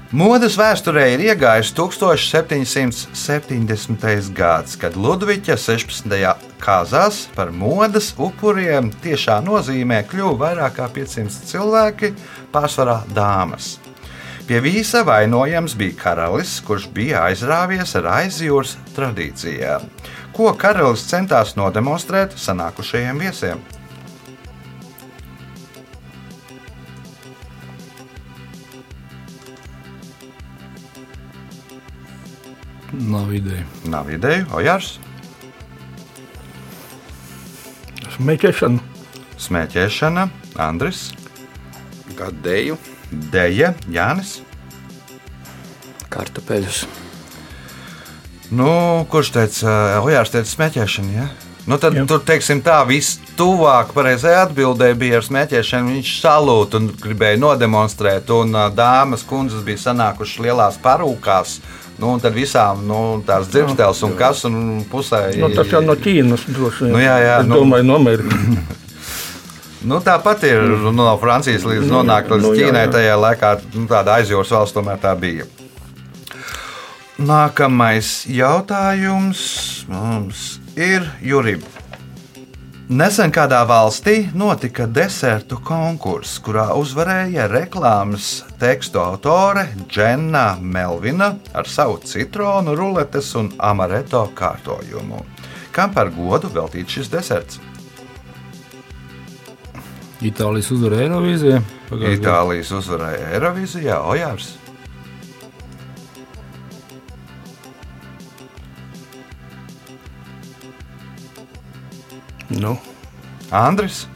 Modes 0.09 0.55
vēsturē 0.57 1.03
ir 1.13 1.21
iegājis 1.21 1.69
1770. 1.77 4.33
gads, 4.33 4.73
kad 4.81 4.97
Ludvigs 4.97 5.69
16. 5.69 6.09
kāzās 6.57 7.29
par 7.35 7.51
modes 7.53 8.15
upuriem 8.17 8.89
tiešā 9.05 9.45
nozīmē 9.45 10.09
kļuva 10.09 10.33
vairāk 10.47 10.81
kā 10.81 10.89
500 10.97 11.45
cilvēki, 11.51 12.17
pārsvarā 12.55 13.05
dāmas. 13.13 13.77
Pie 14.49 14.57
visa 14.65 15.05
vainojams 15.05 15.77
bija 15.77 15.93
karalis, 16.01 16.57
kurš 16.65 16.89
bija 16.89 17.29
aizrāvies 17.29 17.93
ar 18.01 18.09
aizjūras 18.23 18.81
tradīcijām. 18.97 19.85
Ko 20.33 20.57
karalis 20.57 21.05
centās 21.05 21.53
nodemonstrēt 21.61 22.33
sanākušajiem 22.33 23.21
viesiem? 23.27 23.61
Nav 32.99 33.31
ideja. 33.35 33.65
Nav 33.87 34.11
ideju, 34.11 34.47
Ojārs. 34.59 34.97
Smēķēšana. 38.19 38.83
Smēķēšana, 39.39 40.25
Andris, 40.59 41.13
dēļu? 42.19 42.79
Deja, 43.33 43.73
Jānis. 43.89 44.41
Kartupeļus. 46.11 46.83
Nu, 48.51 48.71
kurš 49.13 49.31
teica, 49.37 49.77
Ojārs 50.03 50.33
teica 50.35 50.51
smēķēšana, 50.51 51.15
ja? 51.15 51.29
Nu, 51.69 51.77
tad, 51.77 51.93
Jā. 51.99 52.07
tur, 52.09 52.23
teiksim, 52.25 52.63
tā 52.65 52.79
vistuvāk 52.89 53.91
pareizajai 53.93 54.47
atbildēji 54.47 54.97
bija 55.03 55.19
ar 55.21 55.27
smēķēšanu. 55.27 55.99
Viņš 55.99 56.13
salūta 56.23 56.81
un 56.81 56.87
gribēja 57.03 57.37
nodemonstrēt, 57.43 58.31
un 58.33 58.57
dāmas 58.73 59.25
kundzes 59.29 59.67
bija 59.67 59.83
sanākušas 59.83 60.41
lielās 60.47 60.79
parūkās. 60.81 61.59
Nu, 61.99 62.15
un 62.15 62.23
tad 62.23 62.33
visām 62.33 62.85
nu, 62.89 62.99
tās 63.27 63.51
dzirkstēlis 63.53 64.01
un 64.07 64.13
kas 64.17 64.45
un 64.49 64.59
pusē. 64.89 65.27
Nu, 65.37 65.51
tas 65.53 65.69
jau 65.75 65.83
no 65.85 65.97
Ķīnas 65.99 66.47
droši 66.49 66.87
vien. 66.87 66.93
Nu, 66.95 67.01
jā, 67.03 67.17
jā, 67.21 67.41
es 67.43 67.49
nu- 67.51 67.61
domāju, 67.61 67.89
no 67.91 68.01
Amerikas. 68.01 68.45
Nu, 69.79 70.01
tāpat 70.03 70.43
ir 70.43 70.65
nu, 70.83 70.91
no 70.91 71.05
Francijas 71.23 71.63
līdz 71.63 71.87
nonākt 71.87 72.33
līdz 72.33 72.43
nu, 72.43 72.51
jā, 72.51 72.67
Ķīnai. 72.67 72.81
jā. 72.89 72.93
Tajā 72.97 73.13
laikā 73.23 73.51
nu, 73.77 73.85
tāda 73.87 74.17
aizjūras 74.19 74.51
valsts 74.51 74.75
tomēr 74.75 74.99
tā 74.99 75.13
bija. 75.15 75.45
Nākamais 77.19 78.27
jautājums 78.31 79.41
mums 79.87 80.59
ir 80.79 81.05
Jurim. 81.23 81.63
Nesen 82.89 83.33
kādā 83.35 83.59
valstī 83.69 84.31
notika 84.33 84.87
desertu 84.89 85.59
konkurss, 85.61 86.39
kurā 86.41 86.71
uzvarēja 86.79 87.45
reklāmas 87.51 88.47
tekstu 88.61 89.03
autore 89.03 89.67
Dženna 89.91 90.57
Melvina 90.63 91.35
ar 91.53 91.69
savu 91.69 91.99
citronu, 92.01 92.73
ruletes 92.79 93.35
un 93.37 93.51
amareto 93.59 94.23
kārtojumu. 94.39 95.21
Kam 95.75 95.93
par 95.93 96.09
godu 96.15 96.49
veltīts 96.55 96.97
šis 96.97 97.13
deserts? 97.13 97.61
Itālijas 100.25 100.73
uzvarēja 100.75 101.11
Eirovīzijā. 101.11 101.61
Itālijas 102.15 102.73
uzvarēja 102.81 103.35
Eirovīzijā, 103.37 104.01
Ojārs. 104.15 104.55
Nu, 112.59 112.77
Andris. 113.51 114.07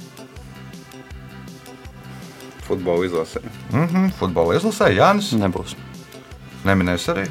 Futbola 2.67 3.07
izlasē. 3.07 3.41
Mhm, 3.73 4.11
futbola 4.19 4.57
izlasē 4.59 4.91
Jānis. 4.97 5.33
Nebūs. 5.39 5.77
Neminēs 6.67 7.09
arī. 7.13 7.27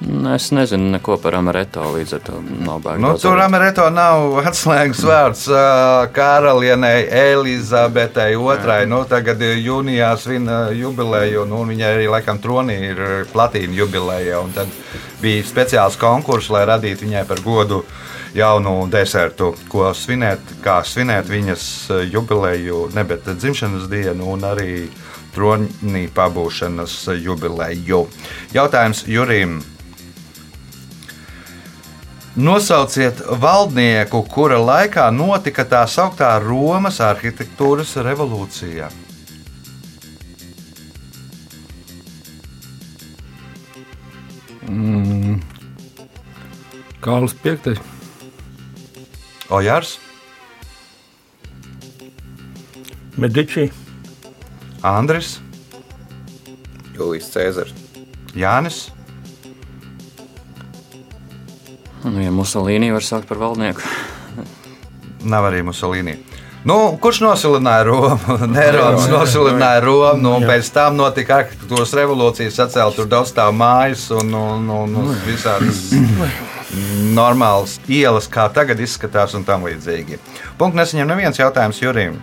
Nu, 0.00 0.34
Es 0.34 0.50
nezinu 0.52 0.90
neko 0.92 1.16
par 1.22 1.34
amareto, 1.38 1.80
līdz 1.94 2.12
ar 2.14 2.20
to 2.26 2.40
nav 2.66 2.80
baigi. 2.84 3.00
Nu, 3.00 3.14
tur. 3.18 3.38
Amerikā 3.40 3.86
nav 3.94 4.34
atslēgas 4.44 5.00
vārds 5.08 5.46
karalienei 6.12 7.06
Elizabetei 7.08 8.34
II. 8.36 8.86
Nu, 8.90 9.04
tagad 9.08 9.40
jūnijā 9.40 10.10
svin 10.20 10.50
jubileju, 10.76 11.46
nu, 11.48 11.62
un 11.62 11.72
viņai 11.72 11.92
arī 11.94 12.10
laikam 12.12 12.42
tronī 12.42 12.76
ir 12.90 13.00
platīna 13.32 13.72
jubileja. 13.78 14.42
un 14.44 14.52
Tad 14.52 14.68
bija 15.22 15.46
speciāls 15.48 15.96
konkurss, 15.96 16.50
lai 16.50 16.66
radītu 16.68 17.06
viņai 17.06 17.24
par 17.28 17.40
godu 17.40 17.84
jaunu 18.34 18.86
desertu, 18.90 19.52
ko 19.68 19.90
svinēt, 19.94 20.40
kā 20.64 20.80
svinēt 20.84 21.30
viņas 21.30 21.68
ā, 21.90 22.00
jubileju, 22.10 22.88
ne 22.94 23.04
bet 23.04 23.28
dzimšanas 23.28 23.86
dienu 23.92 24.32
un 24.34 24.44
arī 24.48 24.88
tronī 25.36 26.06
pabūšanas 26.16 26.98
jubileju. 27.22 28.06
Jautājums 28.56 29.04
Jurim. 29.06 29.58
Nosauciet 32.36 33.22
valdnieku, 33.40 34.20
kura 34.28 34.58
laikā 34.60 35.06
notika 35.08 35.64
tā 35.64 35.86
sauktā 35.88 36.34
Romas 36.42 37.00
arhitektūras 37.00 37.96
revolūcija. 38.04 38.90
Kārlis 47.00 47.36
Piektais. 47.40 47.95
Ojārs, 49.50 49.96
Medici, 53.16 53.70
Andris, 54.84 55.38
Jūlijas 56.96 57.30
Cēzars. 57.32 57.72
Jānis, 58.36 58.82
Nu, 62.06 62.20
ja 62.22 62.30
Musolīni 62.30 62.92
var 62.94 63.02
saukt 63.02 63.26
par 63.26 63.40
valdnieku, 63.40 63.82
nav 65.26 65.48
arī 65.48 65.64
Musolīni. 65.66 66.14
Nu, 66.66 66.76
kurš 67.02 67.20
nosilināja 67.22 67.86
Romu? 67.86 68.36
Nerons 68.54 69.08
nosilināja 69.10 69.80
Romu, 69.82 70.20
nu, 70.22 70.36
un 70.38 70.46
pēc 70.46 70.70
tam 70.74 70.98
notika 70.98 71.40
arhitektūras 71.40 71.94
revolūcija, 71.98 72.52
sacēla 72.54 72.94
tur 72.94 73.10
daudz 73.10 73.32
stāvu 73.34 73.54
mājas 73.58 74.06
un, 74.14 74.30
un, 74.38 74.70
un, 74.76 74.96
un 75.02 75.12
visādas 75.26 75.88
normālas 77.16 77.80
ielas, 77.88 78.28
kā 78.28 78.46
tagad 78.52 78.80
izskatās 78.84 79.34
un 79.34 79.48
tam 79.48 79.64
līdzīgi. 79.66 80.20
Punkts 80.60 80.82
nesaņem 80.82 81.12
neviens 81.12 81.40
jautājums 81.40 81.82
Jurim. 81.82 82.20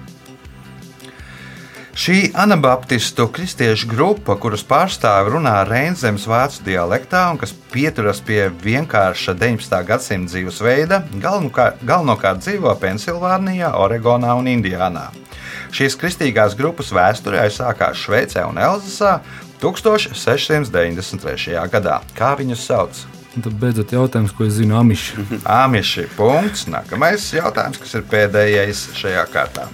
Šī 1.93 2.31
anabaptistu 2.33 3.27
kristiešu 3.29 3.85
grupa, 3.91 4.33
kuras 4.41 4.63
pārstāvi 4.65 5.29
runā 5.35 5.59
Reinzemes 5.69 6.23
vācu 6.25 6.63
dialektā 6.65 7.19
un 7.29 7.37
kas 7.37 7.53
pieturas 7.69 8.17
pie 8.25 8.49
vienkārša 8.63 9.35
19. 9.37 9.85
gadsimta 9.85 10.33
dzīvesveida, 10.33 11.03
galvenokārt, 11.21 12.41
dzīvo 12.41 12.73
Pensilvānijā, 12.81 13.77
Oregonā 13.77 14.33
un 14.39 14.49
Indijānā. 14.55 15.13
Šīs 15.69 15.93
kristīgās 16.01 16.57
grupas 16.57 16.89
vēsture 16.97 17.37
aizsākās 17.45 18.01
Šveicē 18.01 18.41
un 18.49 18.57
Elzasā 18.57 19.21
1693. 19.61 21.61
gadā. 21.77 22.01
Kā 22.17 22.33
viņus 22.41 22.69
sauc? 22.73 23.12
Un 23.33 23.41
tad 23.41 23.55
beidzot 23.57 23.93
jautājums, 23.95 24.33
ko 24.37 24.45
es 24.45 24.59
zinu 24.59 24.77
Amiši. 24.77 25.23
Āmieši 25.49 26.05
punkts. 26.19 26.67
Nākamais 26.69 27.31
jautājums, 27.33 27.81
kas 27.81 27.97
ir 27.97 28.05
pēdējais 28.11 28.91
šajā 28.99 29.23
kārtā. 29.33 29.65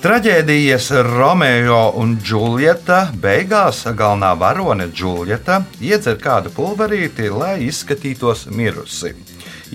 Traģēdijas 0.00 0.86
Romeo 1.04 1.90
un 2.00 2.14
Džuljeta 2.24 3.10
beigās 3.20 3.82
galvenā 3.84 4.30
varone 4.40 4.86
Džuljeta 4.88 5.58
iedzer 5.84 6.16
kādu 6.20 6.48
pulverīti, 6.56 7.28
lai 7.28 7.58
izskatītos 7.66 8.46
mirusi. 8.48 9.12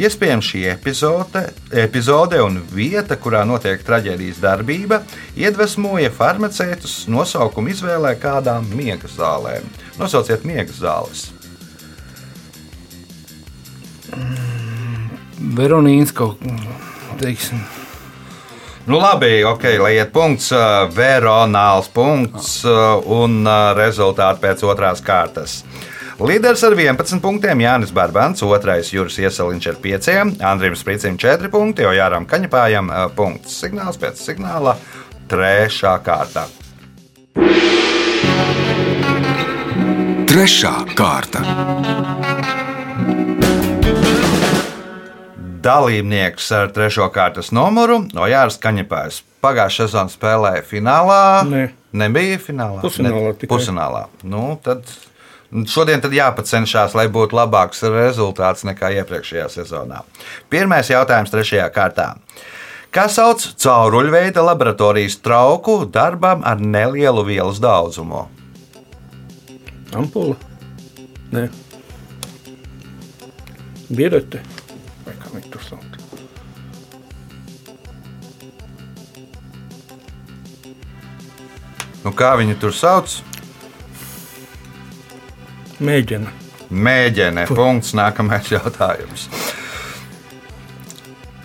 Iespējams, 0.02 0.50
šī 0.50 0.64
epizode, 0.74 1.46
epizode 1.70 2.42
un 2.42 2.58
vieta, 2.74 3.20
kurā 3.22 3.46
notiek 3.46 3.86
traģēdijas 3.86 4.42
darbība, 4.42 5.04
iedvesmoja 5.38 6.10
farmaceitus 6.18 7.04
nosaukumu 7.06 7.72
izvēlē 7.78 8.18
kādām 8.18 8.66
miega 8.74 9.08
zālēm. 9.14 9.70
Nosauciet 10.02 10.42
miega 10.42 10.74
zāles. 10.74 11.35
Veronīns 15.56 16.14
kaut 16.16 16.40
kā, 16.42 16.56
teiksim, 17.22 17.62
Nu, 18.86 19.00
labi, 19.02 19.44
ok, 19.44 19.64
lai 19.82 19.96
iet 19.98 20.12
punkts, 20.14 20.52
uh, 20.54 20.86
veronāls 20.94 21.88
punkts 21.90 22.60
uh, 22.70 23.00
un 23.10 23.40
uh, 23.42 23.72
rezultāti 23.74 24.44
pēc 24.44 24.62
otrās 24.62 25.02
kārtas. 25.02 25.64
Līderis 26.22 26.62
ar 26.64 26.76
11 26.78 27.18
punktiem 27.24 27.64
Jānis 27.66 27.90
Barbants, 27.96 28.46
otrais 28.46 28.94
Juris 28.94 29.18
Iesaliņš 29.20 29.70
ar 29.72 29.80
5, 29.82 30.12
Andrija 30.52 30.78
Sprīcim 30.78 31.18
4 31.18 31.50
punkti, 31.50 31.82
jo 31.82 31.96
Jāram 31.98 32.30
Kaņepājam 32.30 32.94
punkts. 33.18 33.58
Signāls 33.58 33.98
pēc 33.98 34.22
signāla 34.22 34.78
trešā 35.34 35.98
kārta. 36.06 36.46
Trešā 40.30 40.78
kārta. 40.94 42.35
Dalībnieks 45.66 46.52
ar 46.54 46.70
trešo 46.70 47.08
kārtas 47.10 47.50
numuru 47.56 48.04
Ojārs 48.22 48.60
Kaņepājs. 48.62 49.24
Pagājušā 49.42 49.88
sezonā 49.88 50.12
spēlēja 50.14 50.62
finālā. 50.66 51.22
Nē. 51.50 51.64
Nebija 51.96 52.38
finālā. 52.42 52.82
Pusfinālā 52.84 53.32
Ne, 53.34 53.48
pusfinālā. 53.50 54.02
Nu, 54.28 54.44
tad 54.62 54.86
šodien 55.72 56.04
tad 56.04 56.14
jāpacenšas, 56.14 56.94
lai 56.98 57.08
būtu 57.10 57.38
labāks 57.40 57.82
rezultāts 57.90 58.66
nekā 58.68 58.92
iepriekšējā 59.00 59.48
sezonā. 59.54 60.04
Pirmais 60.54 60.92
jautājums 60.92 61.34
trešajā 61.34 61.70
kārtā. 61.74 62.12
Kā 62.94 63.08
sauc 63.12 63.44
cauruļveida 63.60 64.44
laboratorijas 64.46 65.18
trauku 65.26 65.82
darbam 65.90 66.46
ar 66.48 66.62
nelielu 66.62 67.26
vielas 67.28 67.58
daudzumu? 67.64 68.28
Ampula. 69.96 70.36
Nē, 71.34 71.50
Birete. 73.90 74.42
Vai 75.36 75.42
kā 75.44 75.50
viņi 75.50 75.52
tur 75.52 75.64
sauc? 75.68 75.98
Nu, 82.06 82.14
kā 82.16 82.30
viņi 82.40 82.56
tur 82.62 82.76
sauc? 82.76 83.18
Mēģina. 85.84 86.32
Mēģinē, 86.72 87.48
punkts, 87.52 87.92
nākamais 87.98 88.48
jautājums. 88.54 89.28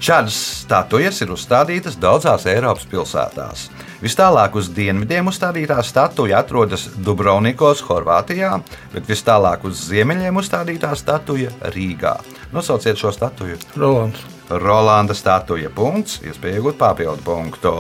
Šādas 0.00 0.37
statujas 0.62 1.18
ir 1.20 1.33
uzstādītas 1.35 1.98
daudzās 2.00 2.46
Eiropas 2.48 2.87
pilsētās. 2.88 3.66
Vistālāk 4.00 4.55
uz 4.57 4.70
dienvidiem 4.72 5.26
uzstādītā 5.29 5.76
statuja 5.85 6.38
atrodas 6.40 6.87
Dubrovnikos, 7.05 7.83
Horvātijā, 7.85 8.55
bet 8.94 9.11
vistālāk 9.11 9.66
uz 9.68 9.83
ziemeļiem 9.90 10.40
uzstādītā 10.40 10.94
statuja 10.96 11.53
Rīgā. 11.74 12.14
Nosauciet 12.53 12.99
šo 12.99 13.13
statuju. 13.13 13.57
Rolands. 13.77 14.19
Rolanda 14.51 15.15
statuja 15.15 15.71
punkts, 15.71 16.19
iespēja 16.27 16.59
iegūt 16.59 16.79
papildu 16.79 17.23
punktu. 17.23 17.75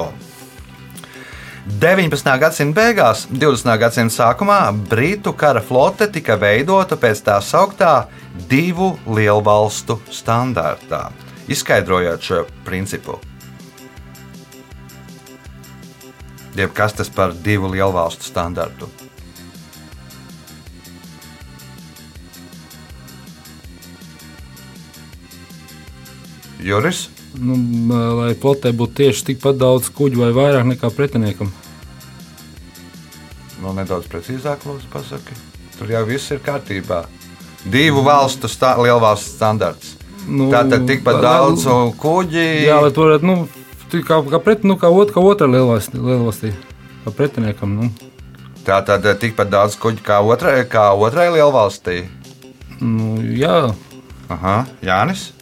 19. 1.80 2.30
gadsimta 2.40 2.80
beigās, 2.80 3.24
20. 3.30 3.72
gadsimta 3.78 4.14
sākumā 4.14 4.60
Britu 4.90 5.32
kara 5.38 5.60
flote 5.62 6.06
tika 6.10 6.38
veidota 6.40 6.96
pēc 6.96 7.24
tā 7.26 7.40
sauktā 7.42 8.06
divu 8.50 8.92
lielvalstu 9.10 9.98
standartā. 10.10 11.10
Izskaidrojot 11.50 12.22
šo 12.22 12.44
principu, 12.64 13.18
jeb 16.54 16.70
kas 16.74 16.94
tas 16.94 17.10
par 17.10 17.34
divu 17.34 17.70
lielvalstu 17.74 18.30
standartu? 18.30 18.90
Juris? 26.64 27.08
Nu, 27.38 27.56
lai 28.18 28.34
flotē 28.38 28.72
būtu 28.76 29.02
tieši 29.02 29.30
tikpat 29.30 29.58
daudz 29.60 29.90
kuģu 29.94 30.24
vai 30.24 30.30
vairāk 30.34 30.66
nekā 30.72 30.90
pretiniekam. 30.94 31.52
Nu, 33.60 33.72
nedaudz 33.76 34.08
precīzāk, 34.10 34.64
lūdzu, 34.66 34.88
pasaki. 34.92 35.36
Tur 35.78 35.92
jau 35.92 36.02
viss 36.08 36.32
ir 36.32 36.40
kārtībā. 36.44 37.04
Divu 37.70 38.02
valstu 38.04 38.48
stā, 38.48 38.72
lielvalstu 38.80 39.34
standarts. 39.34 39.96
Nu, 40.28 40.48
Tātad 40.52 40.86
tikpat 40.88 41.18
nu, 41.18 41.24
daudz 41.24 41.66
kuģi. 42.00 42.46
Jā, 42.66 42.80
bet 42.84 42.96
varētu, 43.00 43.28
nu, 43.28 43.36
tik 43.92 44.06
kā, 44.08 44.20
kā, 44.32 44.40
pret, 44.44 44.64
nu, 44.68 44.76
kā, 44.80 44.88
ot, 44.92 45.12
kā 45.14 45.22
otrā 45.24 45.48
lielvalstī, 45.50 46.00
lielvalstī, 46.00 46.54
kā 47.04 47.12
pretiniekam. 47.16 47.76
Nu. 47.76 47.92
Tātad 48.64 49.06
tikpat 49.20 49.52
daudz 49.52 49.76
kuģi 49.80 50.04
kā 50.04 50.20
otrai, 50.24 50.58
kā 50.68 50.90
otrai 50.96 51.28
lielvalstī. 51.36 52.02
Nu, 52.80 53.18
jā, 53.36 53.70
Aha, 54.30 54.62
Jānis. 54.78 55.32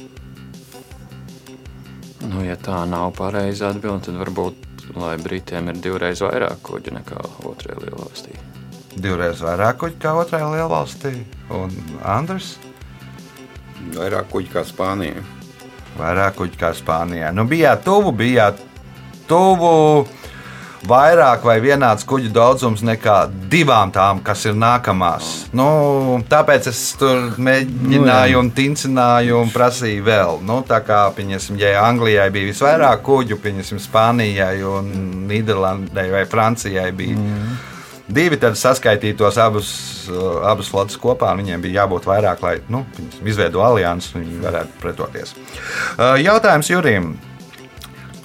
Nu, 2.27 2.43
ja 2.43 2.57
tā 2.59 2.81
nav 2.91 3.13
pareiza 3.15 3.69
atbilde, 3.71 4.09
tad 4.09 4.17
varbūt, 4.19 4.87
lai 4.99 5.15
Britiem 5.23 5.71
ir 5.71 5.79
divreiz 5.83 6.19
vairāk 6.25 6.59
kuģu 6.67 6.97
nekā 6.97 7.21
otrajā 7.47 7.79
lielvalstī. 7.85 8.35
Divreiz 8.99 9.39
vairāk 9.45 9.79
kuģi 9.85 10.01
kā 10.03 10.15
otrai 10.19 10.43
lielvalstī. 10.43 11.13
Un 11.55 11.75
Andris. 12.03 12.57
Vairāk 13.95 14.27
kuģi 14.33 14.51
kā 14.57 14.65
Spānija. 14.67 15.23
Vairāk 15.99 16.41
kuģi 16.41 16.59
kā 16.59 16.73
Spānijā. 16.75 17.31
Nu, 17.35 17.47
bijāt 17.47 17.85
tuvu, 17.87 18.11
bijāt 18.11 18.59
tuvu. 19.31 20.09
Vairāk 20.87 21.43
vai 21.43 21.57
vienāds 21.59 22.05
kuģu 22.07 22.31
daudzums 22.31 22.85
nekā 22.87 23.17
divām 23.51 23.91
tām, 23.91 24.21
kas 24.23 24.45
ir 24.47 24.55
nākamās. 24.55 25.49
Nu, 25.57 26.21
tāpēc 26.31 26.69
es 26.71 26.83
tur 27.01 27.33
mēģināju, 27.35 28.39
un 28.39 28.51
tincināju 28.55 29.41
un 29.43 29.51
prasīju 29.51 30.05
vēl. 30.07 30.39
Nu, 30.47 30.61
tā 30.69 30.79
kā, 30.87 31.01
pieņasim, 31.17 31.59
ja 31.59 31.83
Anglijai 31.83 32.29
bija 32.35 32.53
visvairāk 32.53 33.03
kuģu, 33.07 33.41
pieņasim, 33.43 33.83
Spānijai 33.83 34.61
un 34.67 34.93
Nīderlandai 35.27 36.07
vai 36.15 36.23
Francijai 36.31 36.93
bija. 36.95 37.19
Mm. 37.19 37.59
Divi 38.09 38.39
tad 38.41 38.55
saskaitītos 38.57 39.37
abus, 39.43 39.71
uh, 40.09 40.39
abus 40.49 40.71
flotes 40.73 40.97
kopā. 40.97 41.35
un 41.35 41.43
Viņiem 41.43 41.65
bija 41.65 41.83
jābūt 41.83 42.07
vairāk, 42.09 42.41
lai 42.43 42.55
nu, 42.73 42.87
izveidotu 43.21 43.61
aliansi 43.67 44.15
un 44.15 44.23
viņi 44.25 44.45
varētu 44.47 44.81
pretoties. 44.81 45.35
Uh, 45.99 46.15
Jautājums 46.23 46.71
Jurim. 46.71 47.17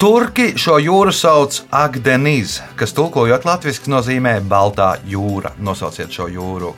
Turki 0.04 0.50
šo 0.60 0.74
jūru 0.84 1.14
sauc 1.16 1.62
Agdeniz, 1.72 2.58
kas 2.76 2.92
tulkojot 2.92 3.46
latviešu 3.48 3.88
nozīmē 3.88 4.34
Baltā 4.44 4.98
jūra. 5.08 5.54
Nosauciet 5.64 6.12
šo 6.12 6.26
jūru. 6.28 6.74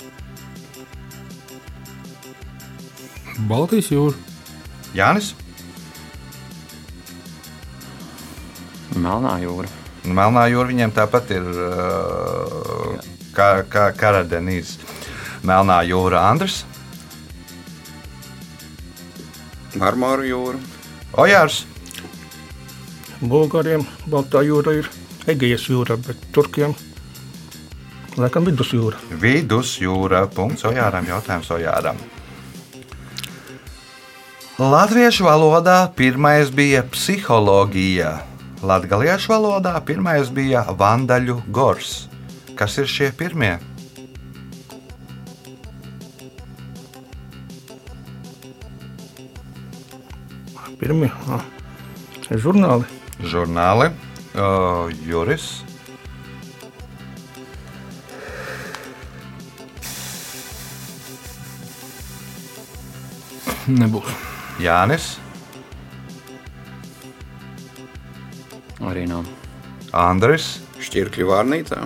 Baltijas 3.51 3.91
jūra. 3.91 4.15
Jānis, 4.95 5.33
Melnā 8.95 9.35
jūra. 9.43 9.75
Melnā 10.07 10.47
jūra 10.55 10.71
viņiem 10.71 10.95
tāpat 10.95 11.35
ir 11.35 11.53
uh, 11.67 12.97
kā, 13.35 13.53
kā 13.67 13.91
Karadenīs. 13.99 14.77
Melnā 15.43 15.83
jūra 15.91 16.29
Andris, 16.31 16.62
Marmāra 19.75 20.31
jūra. 20.31 20.62
Ojārs, 21.19 21.65
Bulgāriem 23.20 23.87
Baltā 24.12 24.42
jūra 24.44 24.74
ir 24.76 24.90
Egejas 25.26 25.64
jūra, 25.70 25.96
bet 25.96 26.20
Turkiem 26.37 26.74
laikam 28.16 28.46
vidusjūra. 28.48 29.00
Vidusjūra. 29.20 30.26
Punkts 30.33 30.66
Ojāram. 30.68 31.09
Jautājums 31.09 31.50
Ojāram. 31.52 31.98
Latviešu 34.57 35.26
valodā 35.26 35.83
pirmais 35.96 36.48
bija 36.48 36.85
psiholoģija. 36.88 38.12
Latviešu 38.64 39.35
valodā 39.35 39.74
pirmais 39.85 40.31
bija 40.33 40.64
vandaļu 40.72 41.42
gors. 41.52 42.07
Kas 42.57 42.79
ir 42.81 42.88
šie 42.88 43.11
pirmie? 43.12 43.59
Pirmie 50.81 51.09
ah, 51.33 51.44
žurnāli. 52.33 52.95
Žurnāli, 53.20 53.90
uh, 54.37 54.90
Juris, 55.07 55.62
Nebūs. 63.66 64.12
Jānis, 64.62 65.16
Arī 68.87 69.07
nav. 69.11 69.26
Andris. 69.96 70.61
Šķirkļu 70.79 71.26
vārnīcā. 71.31 71.81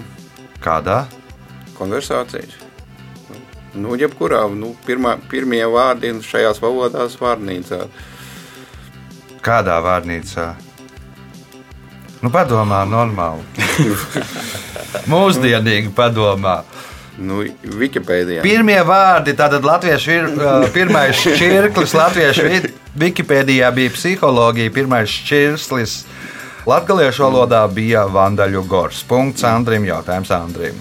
Kādā? 0.60 1.04
Konversācijas. 1.78 2.58
Nu, 3.78 3.94
jebkurā 3.96 4.42
nu, 4.52 4.74
pirmā, 4.84 5.14
pirmie 5.30 5.62
vārdi 5.70 6.10
šajās 6.26 6.58
valodās 6.60 7.14
vārnīcā. 7.20 7.84
Kādā 9.46 9.78
vārnīcā? 9.86 10.48
Nu, 12.20 12.28
padomā, 12.28 12.82
normāli. 12.84 13.44
Mūsdienīgi 15.12 15.92
padomā. 15.96 16.60
Nu, 17.20 17.42
Wikipēdijā. 17.64 18.44
Pirmie 18.44 18.78
vārdi, 18.86 19.34
tātad 19.36 19.64
latviešu 19.64 20.12
ir 20.12 20.28
uh, 20.30 20.66
pirmais 20.72 21.16
šķirklis, 21.20 21.96
latviešu 21.96 22.46
Wikipēdijā 23.00 23.68
bija 23.76 23.92
psiholoģija, 23.96 24.72
pirmais 24.72 25.12
šķirslis. 25.12 25.96
Latviešu 26.68 27.24
valodā 27.24 27.64
bija 27.72 28.04
vandaļu 28.12 28.64
gors. 28.68 29.04
Punkts 29.08 29.44
Andrim, 29.48 29.88
jautājums 29.88 30.32
Andrim. 30.36 30.80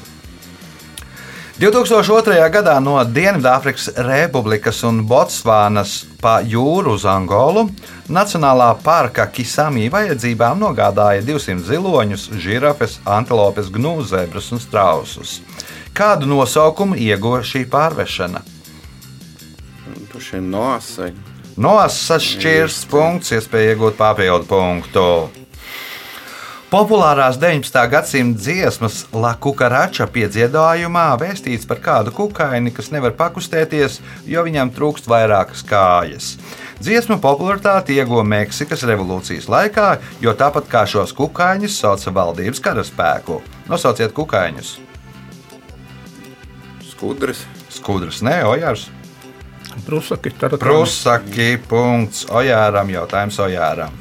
2002. 1.60 2.40
gadā 2.48 2.78
no 2.80 2.94
Dienvidāfrikas 3.04 3.90
Republikas 4.08 4.78
un 4.88 5.02
Botsvānas 5.04 6.06
pa 6.22 6.38
jūru 6.40 6.94
uz 6.96 7.04
Angolu 7.04 7.66
Nacionālā 8.08 8.70
parka 8.80 9.26
Kisami 9.28 9.90
vajadzībām 9.92 10.56
nogādāja 10.62 11.20
200 11.28 11.68
ziloņus, 11.68 12.30
žirafes, 12.40 12.96
antilopes, 13.04 13.68
gnūzebrus 13.76 14.48
un 14.56 14.64
strausus. 14.64 15.42
Kādu 15.92 16.32
nosaukumu 16.32 16.96
ieguva 16.96 17.44
šī 17.44 17.66
pārvešana? 17.68 18.40
Noasai. 20.40 21.12
Nosas 21.60 22.24
šķirs 22.24 22.86
punkts, 22.88 23.36
iespēja 23.36 23.76
iegūt 23.76 24.00
papildu 24.00 24.48
punktu. 24.48 25.06
Populārās 26.70 27.40
19. 27.42 27.74
gadsimta 27.90 28.44
dziesmas 28.44 29.00
La 29.18 29.32
Cucaracha 29.42 30.06
piedziedājumā 30.14 31.06
vēstīts 31.18 31.66
par 31.66 31.80
kādu 31.82 32.12
kukaini, 32.14 32.70
kas 32.70 32.92
nevar 32.94 33.16
pakustēties, 33.18 33.96
jo 34.30 34.44
viņam 34.46 34.70
trūkst 34.76 35.08
vairākas 35.10 35.64
kājas. 35.66 36.28
Dziesmu 36.78 37.18
popularitāti 37.24 37.96
ieguva 37.98 38.22
Meksikas 38.22 38.86
revolūcijas 38.86 39.48
laikā, 39.50 39.88
jo 40.22 40.36
tāpat 40.38 40.70
kā 40.70 40.84
šos 40.86 41.16
kukaiņus 41.18 41.78
sauca 41.82 42.14
valdības 42.14 42.62
karaspēku. 42.68 43.40
Nosauciet 43.72 44.14
kukaiņus. 44.14 44.76
Skudras. 46.92 47.42
Skudras, 47.74 48.22
ne, 48.22 48.44
Ojārs. 48.46 48.86
Prusaki. 49.88 50.36
Prusaki, 50.38 51.50
punkts 51.66 52.28
Ojāram, 52.30 52.94
jautājums 52.94 53.42
Ojāram. 53.42 53.98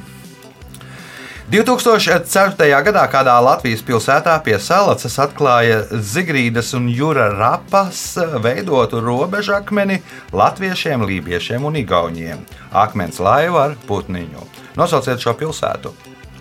2004. 1.49 2.67
gadā 2.85 3.03
kādā 3.09 3.33
Latvijas 3.41 3.81
pilsētā 3.81 4.35
pie 4.45 4.59
Salacas 4.61 5.15
atklāja 5.17 5.79
Zigrīdas 5.89 6.75
un 6.77 6.85
Jūra 6.93 7.31
Rapas 7.33 8.03
veidotu 8.43 8.99
robežu 9.01 9.55
akmeni 9.57 9.97
latviešiem, 10.29 11.01
lībiešiem 11.09 11.65
un 11.65 11.79
igauniem. 11.81 12.43
Akmens 12.69 13.17
laiva 13.17 13.63
ar 13.63 13.73
putniņu. 13.89 14.45
Nosauciet 14.77 15.25
šo 15.25 15.33
pilsētu. 15.41 15.95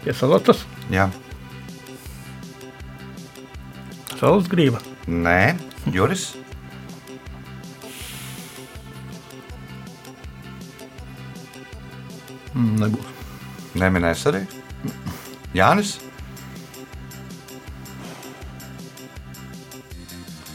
Pie 0.04 0.12
salatas, 0.12 0.66
Jā. 0.92 1.08
saules 4.20 4.52
grība. 4.52 4.84
Nē, 5.08 5.56
Juris. 5.88 6.34
Mm, 12.52 12.76
Nebūs. 12.84 13.12
Neminēs 13.78 14.28
arī. 14.28 14.44
Jānis. 15.58 15.96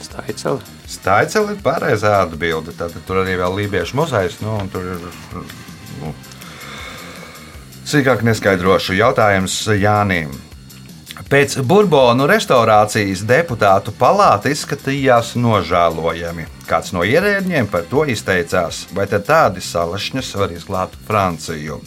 Staiceli. 0.04 0.62
Staiceli 0.88 1.56
ir 1.56 1.62
pareizā 1.66 2.20
atbilde. 2.24 2.76
Tad 2.78 2.96
tur 3.08 3.24
arī 3.24 3.36
vēl 3.42 3.60
lībiešu 3.64 3.98
muzejs. 4.00 4.40
Nu, 4.44 4.60
tur 4.72 4.94
ir 4.96 5.04
nu, 6.00 6.14
sīkāk 7.90 8.24
neskaidrošu 8.28 8.96
jautājums 9.00 9.58
Jānim. 9.74 10.32
Pēc 11.34 11.56
Burbonu 11.66 12.28
restaurācijas 12.30 13.24
deputātu 13.26 13.94
palāta 13.98 14.52
izskatījās 14.54 15.34
nožēlojami. 15.40 16.46
Kāds 16.70 16.94
no 16.94 17.06
ierēdņiem 17.06 17.70
par 17.74 17.88
to 17.90 18.04
izteicās, 18.10 18.84
vai 18.94 19.08
tādi 19.10 19.62
salašņas 19.66 20.34
var 20.38 20.54
izglābt 20.54 20.98
Franciju. 21.08 21.80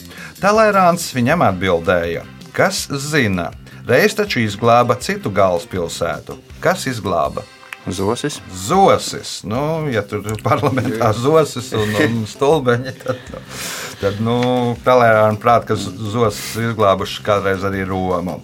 Talērāns 0.42 1.08
viņam 1.14 1.46
atbildēja, 1.46 2.24
kas 2.56 2.86
zina, 3.10 3.50
reiz 3.88 4.16
taču 4.16 4.40
izglāba 4.40 4.96
citu 5.00 5.30
galvaspilsētu. 5.34 6.38
Kas 6.64 6.86
izglāba? 6.88 7.44
Zosis. 7.86 8.40
Zosis. 8.50 9.44
Nu, 9.46 9.86
ja 9.92 10.02
tur 10.02 10.24
ir 10.26 10.40
parlamentā 10.42 11.12
zosis 11.14 11.68
un, 11.76 11.92
un 12.02 12.24
stulbeņi, 12.26 12.94
tad, 13.04 13.20
tad 14.00 14.18
nu, 14.24 14.38
Talērāna 14.82 15.38
prāt, 15.42 15.68
ka 15.68 15.76
zosis 15.78 16.56
izglābuši 16.72 17.22
kādreiz 17.26 17.62
arī 17.66 17.84
Romu. 17.86 18.40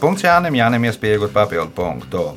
Punkts 0.00 0.24
Jānim, 0.24 0.56
Jānim 0.56 0.88
iespējot 0.88 1.34
papildu 1.34 1.74
punktu. 1.76 2.30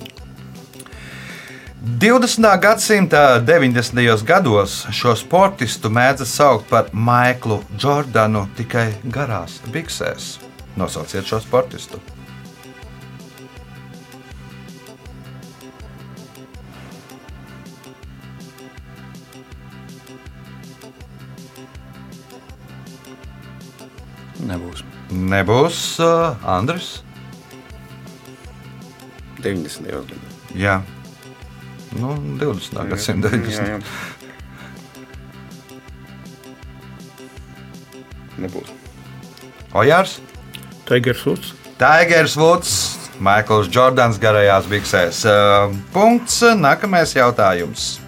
20. 1.80 2.44
gadsimta 2.60 3.24
90. 3.40 4.26
gados 4.28 4.82
šo 4.92 5.16
sportistu 5.16 5.88
mēdza 5.88 6.28
saukt 6.28 6.68
par 6.68 6.92
Maiklu 6.92 7.62
Jordanu 7.80 8.50
tikai 8.60 8.90
garās 9.08 9.62
biksēs. 9.72 10.49
Nosauciet 10.80 11.28
šo 11.28 11.42
sportistu. 11.44 12.00
Nebūs. 24.40 24.86
Nebūs 25.12 25.82
uh, 26.00 26.40
Andris. 26.48 27.02
90. 29.44 29.84
gados. 29.84 30.40
Jā, 30.56 30.80
nu, 32.00 32.16
20. 32.40 32.80
gadsimta 32.88 33.32
90. 33.36 33.52
Jā, 33.52 33.68
jā. 33.76 33.80
Nebūs. 38.40 38.72
Ojārs, 39.76 40.18
Tigers 40.90 41.26
Uts. 41.30 41.54
Tigers 41.78 42.34
Woods, 42.36 42.72
Maikls 43.22 43.70
Jordans 43.72 44.18
garajās 44.20 44.66
biksēs. 44.68 45.22
Punkts. 45.94 46.42
Nākamais 46.58 47.14
jautājums. 47.14 48.00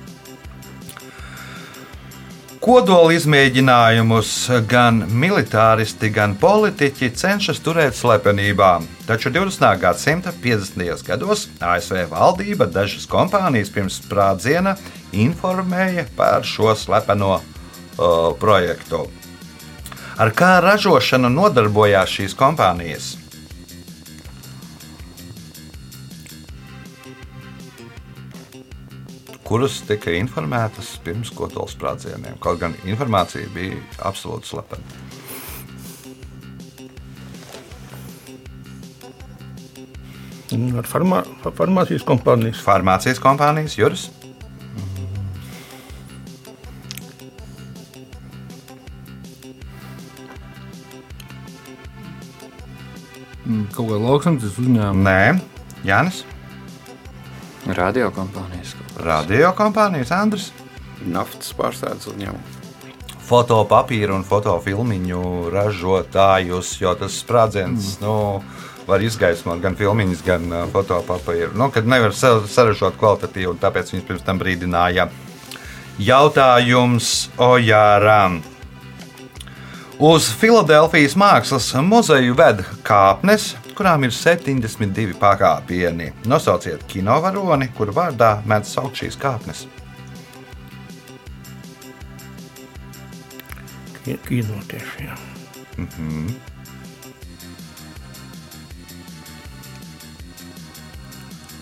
Kodola 2.62 3.14
izmēģinājumus 3.16 4.34
gan 4.70 5.00
militāristi, 5.10 6.12
gan 6.14 6.36
politiķi 6.42 7.10
cenšas 7.18 7.62
turēt 7.66 7.96
slepenībā. 7.98 8.74
Taču 9.08 9.32
20. 9.34 9.66
gadsimta 9.82 10.34
50. 10.44 11.06
gados 11.08 11.48
ASV 11.58 12.04
valdība 12.12 12.70
dažas 12.70 13.08
kompānijas 13.10 13.74
pirms 13.74 13.98
sprādziena 14.04 14.76
informēja 15.10 16.06
par 16.18 16.46
šo 16.46 16.76
slepeno 16.78 17.40
uh, 17.40 18.30
projektu. 18.42 19.08
Ar 20.20 20.32
kā 20.36 20.58
ražošanu 20.64 21.30
nodarbojās 21.32 22.20
šīs 22.20 22.38
kompānijas? 22.38 23.16
kuras 29.52 29.82
tika 29.84 30.14
informētas 30.16 30.94
pirms 31.04 31.28
kodola 31.36 31.68
sprādzieniem. 31.68 32.38
Kaut 32.40 32.62
gan 32.62 32.72
informācija 32.88 33.50
bija 33.52 33.82
absolūti 34.08 34.48
slepena. 34.48 35.00
Ar 40.80 40.88
farmā, 40.88 41.20
farmācijas 41.60 42.08
kompānijas. 42.08 42.64
Farmācijas 42.64 43.20
kompānijas, 43.24 43.76
Juris. 43.80 44.08
Kaut 53.76 53.90
kā 53.92 54.00
lauksaimniecības 54.02 54.60
uzņēmuma. 54.62 55.04
Nē, 55.08 55.86
Jānis. 55.88 56.24
Radiokompānijas. 57.68 58.74
kaut 58.78 58.90
kādas. 58.90 59.06
Radio 59.06 59.52
kompānijas, 59.58 60.12
Andris. 60.16 60.50
Naftas 61.06 61.54
pārstādes 61.58 62.10
uzņēmums. 62.10 62.58
Fotopapīra 63.32 64.16
un 64.18 64.26
fotofilmiņu 64.28 65.22
ražotājus, 65.54 66.74
jo 66.82 66.92
tas 67.00 67.16
sprādziens 67.22 67.94
mm. 67.96 68.04
nu, 68.04 68.16
var 68.90 69.04
izgaismot 69.06 69.62
gan 69.64 69.78
filmiņus, 69.80 70.24
gan 70.26 70.48
uh, 70.52 70.64
fotopapīru. 70.74 71.54
Nu, 71.56 71.70
kad 71.72 71.88
nevar 71.88 72.16
sa- 72.18 72.42
saražot 72.44 72.98
kvalitatīvu, 73.00 73.56
un 73.56 73.62
tāpēc 73.62 73.94
viņš 73.94 74.08
pirms 74.10 74.26
tam 74.28 74.42
brīdināja. 74.42 75.08
Jautājums 76.02 77.30
Ojāram. 77.38 78.42
Uz 80.02 80.26
Filadelfijas 80.40 81.14
mākslas 81.20 81.68
muzeju 81.86 82.34
ved 82.40 82.64
kāpnes, 82.88 83.52
kurām 83.78 84.06
ir 84.08 84.14
72 84.16 85.14
pakāpieni. 85.22 86.08
Nosauciet 86.32 86.82
kinovaroni, 86.90 87.68
kuru 87.78 87.94
vārdā 87.94 88.32
mēdz 88.50 88.74
saukt 88.76 88.98
šīs 89.04 89.20
kāpnes. 89.22 89.66
Ki- 94.02 94.18
Kino 94.26 94.58
tieši. 94.72 95.06
Jā. 95.06 95.20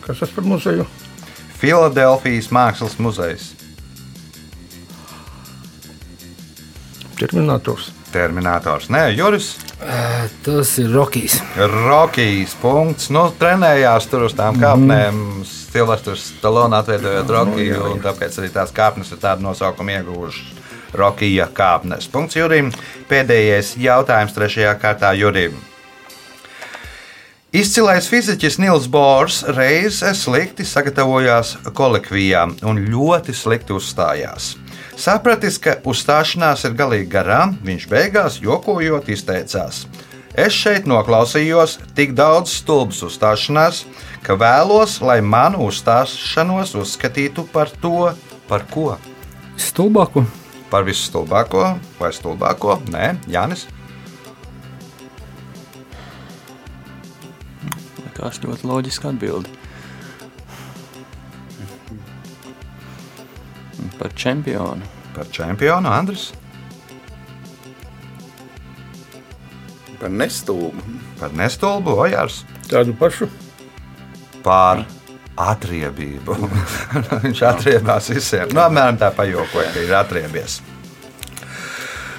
Kas 0.06 0.20
tas 0.24 0.32
par 0.34 0.44
muzeju? 0.48 0.86
Filadelfijas 1.60 2.48
mākslas 2.56 2.96
muzejs. 3.04 3.50
Terminators. 7.20 7.90
Terminators. 8.14 8.90
Nē, 8.92 9.10
Juris. 9.18 9.54
Tas 10.44 10.72
ir 10.82 10.92
Rokijs. 10.94 11.40
Rokijs. 11.58 12.56
Punkts. 12.62 13.10
Nu, 13.14 13.28
trenējās 13.40 14.10
tur 14.12 14.28
uz 14.28 14.36
tām 14.38 14.60
kāpnēm. 14.62 15.22
Silvestris 15.46 16.32
Stalona 16.34 16.82
atveidojot 16.84 17.30
Rokiju, 17.36 17.82
un 17.94 18.04
tāpēc 18.04 18.40
arī 18.42 18.50
tās 18.54 18.74
kāpnes 18.76 19.14
ir 19.14 19.22
tādu 19.22 19.46
nosaukumu 19.46 19.94
ieguvušas. 20.00 20.56
Rokija 20.98 21.48
kāpnes. 21.54 22.10
Punkts 22.10 22.40
Jurim. 22.40 22.72
Pēdējais 23.10 23.76
jautājums 23.80 24.34
trešajā 24.34 24.74
kārtā 24.82 25.14
Jurim. 25.18 25.58
Izcilais 27.50 28.06
fiziķis 28.06 28.60
Nils 28.62 28.86
Bors 28.94 29.40
reiz 29.58 30.04
slikti 30.18 30.66
sagatavojās 30.70 31.56
kolekvijā 31.74 32.44
un 32.70 32.82
ļoti 32.92 33.34
slikti 33.34 33.74
uzstājās. 33.74 34.52
Sapratis, 35.00 35.56
ka 35.64 35.78
uzstāšanās 35.88 36.66
ir 36.68 36.74
galīgi 36.76 37.08
garām, 37.14 37.54
viņš 37.64 37.86
beigās 37.88 38.40
jokojot 38.44 39.08
izteicās: 39.14 39.86
Es 40.36 40.52
šeit 40.52 40.90
noklausījos 40.92 41.78
tik 41.96 42.12
daudz 42.18 42.52
stulbas 42.60 43.00
uzstāšanās, 43.08 43.86
ka 44.26 44.36
vēlos, 44.36 44.98
lai 45.00 45.22
manu 45.24 45.70
uzstāšanos 45.70 46.76
uzskatītu 46.82 47.48
par 47.54 47.72
to, 47.80 48.12
par 48.52 48.68
ko? 48.74 48.98
Stulbāku. 49.56 50.26
Par 50.70 50.84
visu 50.84 51.08
stulbāko 51.08 51.64
vai 51.98 52.12
stulbāko? 52.14 52.82
Nē, 52.92 53.14
Jānis. 53.32 53.70
Likās 58.04 58.44
ļoti 58.44 58.68
loģiski 58.68 59.14
atbildi. 59.14 59.69
Čempionu. 64.20 64.86
Par 65.16 65.28
čempionu 65.34 65.90
Andris. 65.92 66.30
Par 70.00 70.12
nestulbu. 70.12 70.84
Par 71.20 71.34
nestulbu, 71.36 71.96
ojārs, 72.06 72.44
Tādu 72.70 72.94
pašu. 72.96 73.28
par 74.44 74.86
atriebību. 75.40 76.36
Viņš 77.26 77.42
atriebās 77.50 78.08
visiem. 78.14 78.52
Nu, 78.56 78.62
apmēram 78.64 79.00
tā 79.02 79.10
pajokoja, 79.16 79.72
ka 79.76 79.84
ir 79.84 79.94
atriebies. 79.98 80.60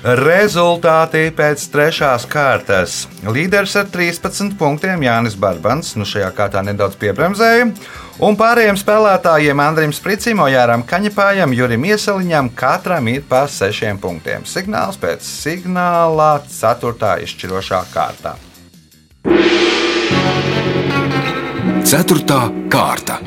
Rezultāti 0.01 1.27
pēc 1.37 1.61
trešās 1.69 2.25
kārtas. 2.25 3.03
Līderis 3.21 3.75
ar 3.77 3.91
13 3.93 4.55
punktiem 4.57 5.03
Jānis 5.05 5.37
Barbans, 5.37 5.91
nu 6.01 6.07
šajā 6.09 6.31
kārtā 6.33 6.63
nedaudz 6.65 6.97
piebremzēja. 6.97 7.67
Un 8.25 8.39
pārējiem 8.41 8.79
spēlētājiem 8.81 9.61
Andrim 9.61 9.93
Spricim, 9.93 10.41
Ojāram 10.41 10.87
Kaņepājam, 10.89 11.53
Jurim 11.53 11.85
Iesaliņam 11.85 12.49
katram 12.57 13.13
ir 13.13 13.29
pa 13.29 13.43
6 13.45 14.01
punktiem. 14.01 14.49
Signāls 14.49 14.97
pēc 15.01 15.21
signāla 15.21 16.33
4. 16.49 17.13
izšķirošā 17.29 17.85
kārtā. 17.93 18.35
Ceturtā 21.85 22.43
kārta. 22.73 23.21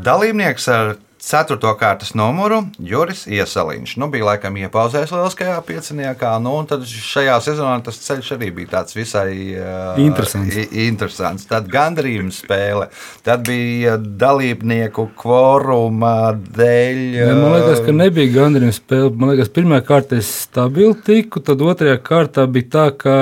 Dalībnieks 0.00 0.68
ar 0.70 0.96
4. 1.20 1.58
kārtas 1.76 2.14
numuru 2.16 2.62
Juris 2.80 3.26
Iesaliņš. 3.28 3.92
Nu, 4.00 4.08
bija 4.12 4.24
laikam 4.30 4.56
iepauzējis 4.56 5.12
lieliskajā 5.12 5.58
pieciniekā, 5.68 6.32
nu, 6.40 6.54
un 6.62 6.68
tad 6.70 6.86
šajā 6.88 7.36
sezonā 7.44 7.76
tas 7.84 8.00
ceļš 8.06 8.32
arī 8.38 8.48
bija 8.56 8.72
tāds 8.78 8.96
visai 8.96 9.34
uh, 9.52 10.00
Interesants. 10.00 10.56
interesants. 10.72 11.44
Tad 11.50 11.68
gandrījuma 11.72 12.32
spēle, 12.34 12.88
tad 13.26 13.44
bija 13.48 13.98
dalībnieku 14.00 15.10
kvoruma 15.20 16.32
dēļ. 16.56 17.04
Ja, 17.20 17.30
man 17.36 17.56
liekas, 17.58 17.84
ka 17.84 17.94
nebija 18.00 18.34
gandrīz 18.40 18.80
spēle. 18.80 19.12
Man 19.12 19.34
liekas, 19.34 19.52
pirmā 19.52 19.84
kārta 19.84 20.18
es 20.20 20.32
stabili 20.46 20.96
tiku, 21.04 21.44
tad 21.44 21.60
otrajā 21.60 22.00
kārtā 22.00 22.48
bija 22.50 22.72
tā, 22.78 22.90
ka 22.96 23.16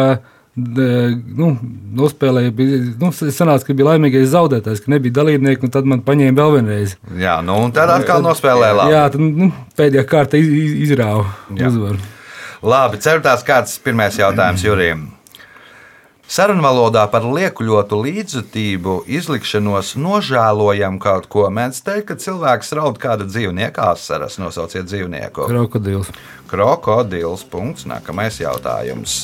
nu, 0.59 1.49
nospēlēja. 2.01 2.53
Bija, 2.59 2.79
nu, 3.01 3.11
sanāca, 3.15 3.67
ka 3.69 3.77
bija 3.79 3.91
laimīgais 3.93 4.31
zaudētājs, 4.33 4.83
ka 4.85 4.93
nebija 4.95 5.19
dalībnieki, 5.21 5.65
un 5.69 5.75
tad 5.75 5.89
man 5.89 6.03
paņēma 6.07 6.37
vēl 6.41 6.57
vienreiz. 6.59 6.97
Jā, 7.21 7.39
nu, 7.47 7.59
un 7.67 7.75
tad 7.77 7.93
atkal 7.95 8.25
nospēlēja 8.27 8.79
labi. 8.81 8.95
Jā, 8.97 9.05
tad 9.15 9.21
nu, 9.25 9.51
pēdējā 9.79 10.05
kārta 10.11 10.41
iz- 10.41 10.51
iz- 10.63 10.91
izrāva 10.91 11.27
uzvaru. 11.55 11.99
Labi, 12.63 12.99
ceturtās 13.05 13.45
kārtas 13.47 13.79
pirmais 13.79 14.19
jautājums 14.19 14.65
Jurijam. 14.67 15.07
Sarunvalodā 16.29 17.07
par 17.09 17.25
liekuļotu 17.25 18.03
līdzjūtību 18.05 18.99
izlikšanos 19.17 19.95
nožēlojam 19.97 20.99
kaut 21.01 21.25
ko. 21.33 21.47
Mēdz 21.49 21.79
teikt, 21.87 22.05
ka 22.11 22.17
cilvēks 22.21 22.75
raud 22.77 22.99
kāda 23.01 23.25
dzīvnieka 23.25 23.87
asaras. 23.95 24.37
Nosauciet 24.37 24.85
dzīvnieku. 24.91 25.47
Krokodils. 25.49 26.11
Krokodils. 26.51 27.47
Punkts. 27.49 27.87
Nākamais 27.89 28.37
jautājums. 28.43 29.23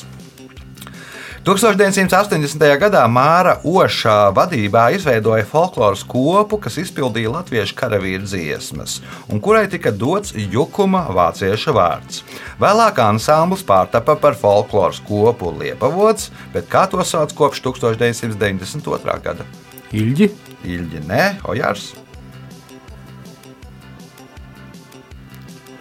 1980. 1.44 2.62
gadā 2.80 3.02
Māra 3.04 3.59
Ošā 3.68 4.30
vadībā 4.33 4.87
izveidoja 4.96 5.44
folkloras 5.44 6.00
kopu, 6.09 6.57
kas 6.57 6.78
izpildīja 6.80 7.35
latviešu 7.35 7.76
karavīru 7.76 8.24
dziesmas, 8.24 8.94
un 9.28 9.42
kurai 9.44 9.66
tika 9.68 9.92
dots 9.92 10.33
jukuma 10.33 11.02
vāciešu 11.12 11.74
vārds. 11.76 12.22
Vēlāk 12.62 13.02
ansamblis 13.04 13.61
pārtapa 13.68 14.16
par 14.22 14.38
folkloras 14.40 15.02
kopu 15.04 15.52
Liepavots, 15.61 16.30
bet 16.57 16.70
kā 16.72 16.87
to 16.88 17.04
sauc 17.04 17.37
kopš 17.37 17.61
1992. 17.68 19.20
gada? 19.28 19.44
Ilģi. 19.92 20.30
Ilģi, 20.64 21.04
nē, 21.04 21.26
Ojārs. 21.44 21.90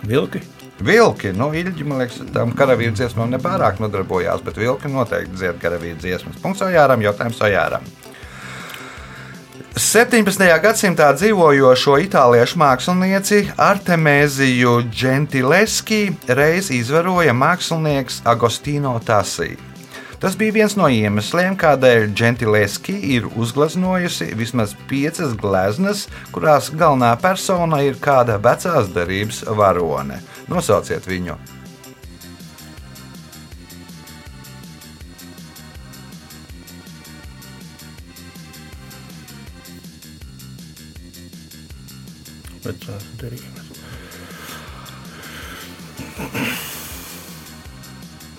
Vilki. 0.04 0.44
Vilki, 0.84 1.32
nu, 1.32 1.50
ilgi, 1.56 1.86
man 1.88 2.02
liekas, 2.04 2.20
tam 2.36 2.52
karavīru 2.58 2.96
dziesmām 2.98 3.32
nepārāk 3.32 3.80
nodarbojās, 3.80 4.44
bet 4.44 4.60
vilki 4.60 4.92
noteikti 4.92 5.38
dzied 5.38 5.62
karavīru 5.62 6.02
dziesmas. 6.02 6.42
Punkts 6.44 6.66
Ojāram, 6.66 7.04
jautājums 7.06 7.40
Ojāram. 7.44 7.88
17. 9.74 10.44
gadsimtā 10.62 11.08
dzīvojošo 11.18 11.96
itāliešu 12.04 12.60
mākslinieci 12.62 13.40
Artemēziju 13.58 14.76
Gentileski 14.94 16.04
reiz 16.30 16.70
izvaroja 16.70 17.34
mākslinieks 17.34 18.22
Agostino 18.30 19.00
Tasī. 19.02 19.56
Tas 20.24 20.38
bija 20.40 20.54
viens 20.56 20.78
no 20.80 20.86
iemesliem, 20.88 21.58
kādēļ 21.60 22.06
Gentileski 22.16 22.94
ir 23.12 23.26
uzgleznojusi 23.36 24.30
vismaz 24.40 24.72
piecas 24.88 25.34
gleznas, 25.36 26.06
kurās 26.32 26.70
galvenā 26.72 27.10
persona 27.20 27.82
ir 27.84 28.00
kāda 28.00 28.38
vecās 28.40 28.88
darības 28.96 29.44
varone. 29.60 30.22
Nosauciet 30.48 31.04
viņu! 31.12 31.36
Vecās 42.64 43.14
derības. 43.20 43.72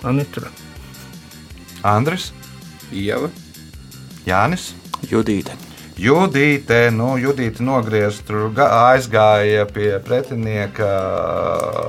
Anitra. 0.01 0.64
Andris, 1.85 2.31
Ieva. 2.89 3.29
Jānis. 4.25 4.71
Judīte. 5.05 5.53
Judīte, 6.01 6.89
nu, 6.91 7.13
Judīte 7.21 7.63
nogriez, 7.63 8.17
tur 8.25 8.49
ga- 8.55 8.71
aizgāja 8.91 9.67
pie 9.69 9.93
pretinieka. 10.03 10.89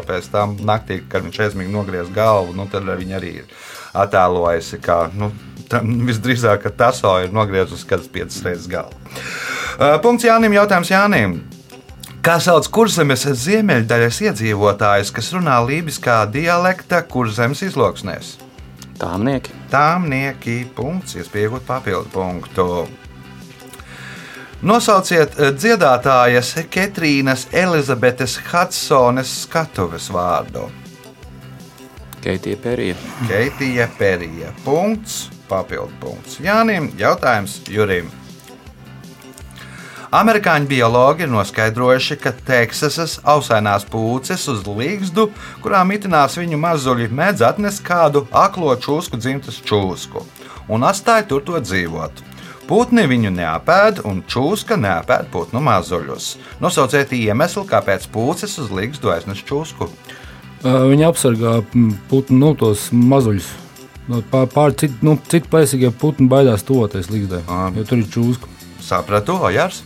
Pēc 0.07 0.29
tam 0.31 0.55
naktī, 0.61 1.01
kad 1.09 1.25
viņš 1.25 1.41
aizmīgi 1.47 1.73
nogriez 1.73 2.13
galvu, 2.15 2.55
nu, 2.55 2.69
tad 2.71 2.85
viņa 2.85 3.17
arī 3.19 3.33
ir 3.41 3.57
attēlojusi, 3.97 4.79
kā 4.85 5.01
nu, 5.17 5.33
tam 5.73 6.07
visdrīzāk, 6.07 6.63
ka 6.63 6.71
tas 6.71 7.03
ir 7.25 7.33
nogriezusi 7.33 7.89
kādas 7.89 8.13
piecas 8.13 8.43
reizes 8.45 8.69
galvu. 8.71 8.95
Uh, 9.81 9.97
Punkts 10.05 10.29
Jānim, 10.29 10.55
jautājums 10.55 10.93
Jānim. 10.93 11.41
Kā 12.23 12.39
sauc 12.43 12.67
kurzemes 12.69 13.25
ziemeļdaļas 13.25 14.21
iedzīvotājus, 14.29 15.13
kas 15.15 15.33
runā 15.33 15.57
lībiskā 15.67 16.25
dialekta 16.31 17.03
kurzemes 17.07 17.63
izloksnēs? 17.63 18.46
Tāmnieki. 18.97 19.53
Tāmnieki, 19.71 20.61
punkts, 20.77 21.17
iespējot 21.21 21.67
papildu 21.67 22.09
punktu. 22.13 22.67
Nosauciet 24.67 25.37
eh, 25.37 25.53
dziedātājas 25.53 26.55
Ketrīnas 26.73 27.47
Elizabetes 27.53 28.39
Hudsones 28.49 29.35
skatuves 29.45 30.09
vārdu. 30.13 30.71
Keitija 32.25 32.57
Perija. 32.59 32.97
Keitija 33.29 33.89
Perija. 33.99 34.55
Punkts, 34.65 35.27
papildu 35.49 35.93
punkts. 36.01 36.41
Jānim, 36.43 36.89
jautājums 36.99 37.61
Jurim. 37.71 38.09
Amerikāņu 40.15 40.71
biologi 40.71 41.27
ir 41.27 41.33
noskaidrojuši, 41.33 42.17
ka 42.23 42.33
Teksasas 42.47 43.19
ausainās 43.27 43.87
pūces 43.91 44.47
uz 44.53 44.63
līgstu, 44.67 45.31
kurā 45.65 45.83
mitinās 45.89 46.39
viņu 46.39 46.61
mazuļi, 46.63 47.09
mēdz 47.11 47.43
atnest 47.49 47.83
kādu 47.87 48.27
aklo 48.31 48.77
čūsku 48.79 49.19
dzimtas 49.19 49.59
čūsku 49.67 50.23
un 50.69 50.87
atstāja 50.87 51.27
tur 51.29 51.45
to 51.47 51.61
dzīvot. 51.63 52.23
Putni 52.67 53.05
viņu 53.07 53.31
neapēd, 53.31 54.01
un 54.11 54.25
čūska 54.27 54.79
neapēd 54.81 55.29
putnu 55.31 55.63
mazuļus. 55.63 56.33
Nosauciet 56.63 57.13
iemeslu, 57.15 57.63
kāpēc 57.69 58.09
pūces 58.11 58.57
uz 58.59 58.73
līgstu 58.75 59.13
aiznes 59.15 59.45
čūsku. 59.47 59.87
Viņi 60.67 61.07
apsargā 61.07 61.61
putnu 62.11 62.41
nu, 62.41 62.55
tos 62.59 62.89
mazuļus. 62.91 63.53
No 64.11 64.21
Pār, 64.31 64.47
pār 64.51 64.75
citu, 64.79 64.99
nu, 65.07 65.17
citu 65.31 65.51
plēsīgie 65.51 65.93
putni 65.95 66.29
baidās 66.31 66.63
tuvoties 66.67 67.09
līgzdai, 67.11 67.43
Ā. 67.51 67.71
jo 67.75 67.87
tur 67.87 68.03
ir 68.03 68.11
čūska. 68.11 68.51
Sapratu, 68.83 69.35
Ojārs? 69.47 69.83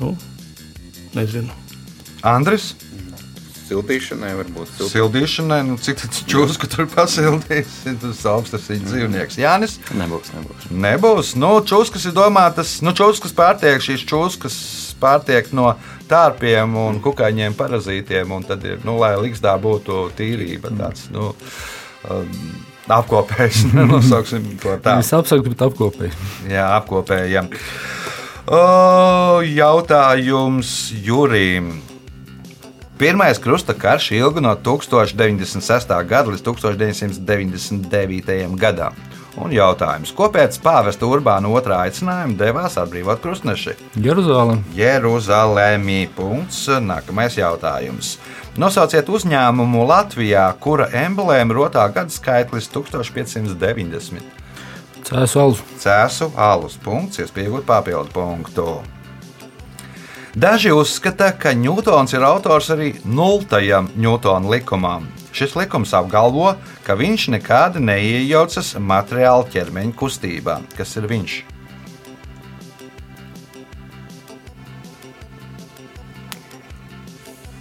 Nu, 0.00 0.16
nezinu. 1.16 1.54
Andris? 2.26 2.74
Siltīšanai 3.66 4.30
var 4.38 4.50
būt 4.54 4.68
silti. 4.70 4.92
Sildīšanai, 4.92 5.58
nu, 5.66 5.76
cik 5.82 5.98
tas 6.04 6.20
čūsku 6.30 6.68
tur 6.70 6.86
pasildīs, 6.90 7.80
tas 8.02 8.20
augstas 8.30 8.68
viņa 8.70 8.90
dzīvnieks. 8.92 9.38
Jānis? 9.42 9.78
Nebūs, 9.98 10.30
nebūs. 10.36 10.68
Nebūs. 10.70 11.32
Nu, 11.40 11.50
čūskas 11.66 12.06
ir 12.06 12.14
domātas, 12.14 12.76
nu, 12.86 12.94
čūskas 12.96 13.34
pārtiek, 13.36 13.82
šīs 13.82 14.06
čūskas 14.06 14.58
pārtiek 15.02 15.50
no 15.56 15.72
tārpiem 16.10 16.78
un 16.78 17.02
kukaiņiem 17.02 17.58
parazītiem, 17.58 18.30
un 18.36 18.46
tad 18.46 18.62
ir, 18.68 18.78
nu, 18.86 19.00
lai 19.02 19.16
likstā 19.18 19.56
būtu 19.60 20.06
tīrība 20.16 20.70
tāds, 20.78 21.08
nu, 21.10 21.32
um, 22.06 22.30
apkopējs, 22.86 23.64
nosauksim 23.90 24.46
to 24.62 24.78
tā. 24.78 25.00
Viņas 25.00 25.14
apsargā, 25.18 25.50
bet 25.50 25.66
apkopēji. 25.66 26.14
Jā, 26.54 26.70
apkopējam. 26.78 27.50
O, 28.46 29.42
jautājums 29.42 30.92
Jurim. 31.02 31.80
Pirmais 32.94 33.40
krusta 33.42 33.74
karš 33.74 34.12
ilga 34.14 34.38
no 34.40 34.52
1096. 34.54 35.90
gada 36.06 36.30
līdz 36.30 36.44
1999. 36.46 38.54
gadam. 38.54 38.94
Un 39.42 39.50
jautājums, 39.50 40.14
ko 40.14 40.30
pēc 40.30 40.60
pāvesta 40.62 41.10
Urbāna 41.10 41.50
otrā 41.50 41.80
aicinājuma 41.88 42.38
devās 42.38 42.78
atbrīvot 42.78 43.18
krustneši? 43.20 43.74
Jeruzalem. 43.98 44.62
Jeruzalemi. 44.78 46.06
Punkts. 46.14 46.68
Nākamais 46.70 47.34
jautājums. 47.42 48.14
Nosauciet 48.54 49.10
uzņēmumu 49.10 49.82
Latvijā, 49.90 50.46
kura 50.62 50.86
emblēma 50.94 51.50
rotā 51.58 51.90
gada 51.90 52.14
skaitlis 52.14 52.70
1590. 52.70 54.45
Cēsu 55.06 55.38
alus. 55.38 55.60
Cēsu 55.78 56.26
alus 56.34 56.74
punkts, 56.82 57.20
iespējot 57.22 57.62
papildu 57.68 58.10
punktu. 58.10 58.64
Daži 60.34 60.72
uzskata, 60.74 61.30
ka 61.30 61.52
Ņūtons 61.54 62.12
ir 62.16 62.26
autors 62.26 62.72
arī 62.74 62.90
nultajam 63.06 63.86
Ņūtona 63.94 64.50
likumam. 64.50 65.06
Šis 65.30 65.54
likums 65.54 65.94
apgalvo, 65.94 66.56
ka 66.82 66.98
viņš 66.98 67.28
nekādi 67.36 67.84
neiejaucas 67.86 68.74
materiāla 68.82 69.46
ķermeņa 69.54 69.94
kustībā. 69.94 70.58
Kas 70.74 70.98
ir 70.98 71.06
viņš? 71.14 71.38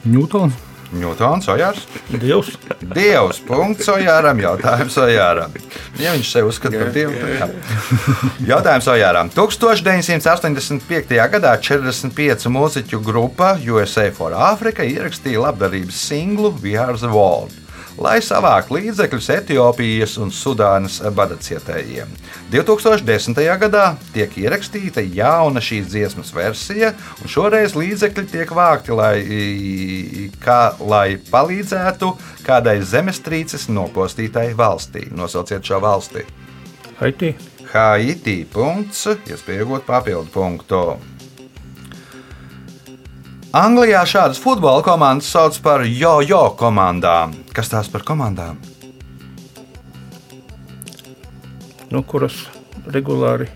Ņūtons. 0.10 0.64
Ņūtons, 0.93 1.47
Ojārs. 1.49 1.81
Dievs. 2.11 2.53
Dievs, 2.93 3.39
punkts 3.47 3.89
Ojāram, 3.91 4.39
jautājums 4.43 4.97
Ojāram. 5.01 5.57
Ja 5.99 6.13
viņš 6.13 6.31
sev 6.36 6.51
uzskata 6.51 6.83
par 6.83 6.93
dievu, 6.95 7.17
tad 7.17 7.33
jā. 7.33 7.49
Jautājums 8.53 8.89
Ojāram. 8.93 9.33
1985. 9.33 11.19
gadā 11.36 11.57
45 11.57 12.49
mūziķu 12.53 13.01
grupa 13.05 13.55
USA 13.65 14.11
for 14.15 14.38
Africa 14.38 14.86
ierakstīja 14.86 15.47
labdarības 15.47 16.07
singlu 16.09 16.53
We 16.61 16.77
Are 16.79 16.97
the 16.99 17.11
World 17.11 17.64
lai 18.02 18.18
savāktu 18.24 18.76
līdzekļus 18.78 19.30
Etiopijas 19.38 20.16
un 20.22 20.32
Sudānas 20.34 21.00
badacietējiem. 21.16 22.12
2010. 22.52 23.39
gadā 23.62 23.86
tiek 24.14 24.36
ierakstīta 24.41 25.04
jauna 25.06 25.64
šīs 25.64 25.88
dziesmas 25.91 26.34
versija, 26.36 26.93
un 27.22 27.32
šoreiz 27.32 27.76
līdzekļi 27.78 28.28
tiek 28.32 28.54
vākti, 28.56 28.96
lai, 28.96 29.16
kā, 30.43 30.60
lai 30.84 31.18
palīdzētu 31.32 32.12
kādai 32.46 32.80
zemestrīces 32.84 33.70
nopostītai 33.72 34.52
valstī. 34.58 35.08
Nosauciet 35.16 35.66
šo 35.66 35.82
valsti. 35.84 36.26
Haiti. 37.00 37.36
Haiti. 37.74 38.38
Punkts, 38.52 39.08
iespējot 39.28 39.88
papildu 39.88 40.32
punktu. 40.32 40.86
Anglijā 43.56 44.01
šādas 44.03 44.39
futbola 44.43 44.84
komandas 44.84 45.30
sauc 45.32 45.56
par 45.64 45.86
jo-jo 45.88 46.41
komandām. 46.60 47.32
Kas 47.56 47.70
tās 47.72 47.88
par 47.88 48.03
komandām? 48.03 48.58
Nu, 51.88 52.01
kuras 52.03 52.36
regulāri 52.91 53.47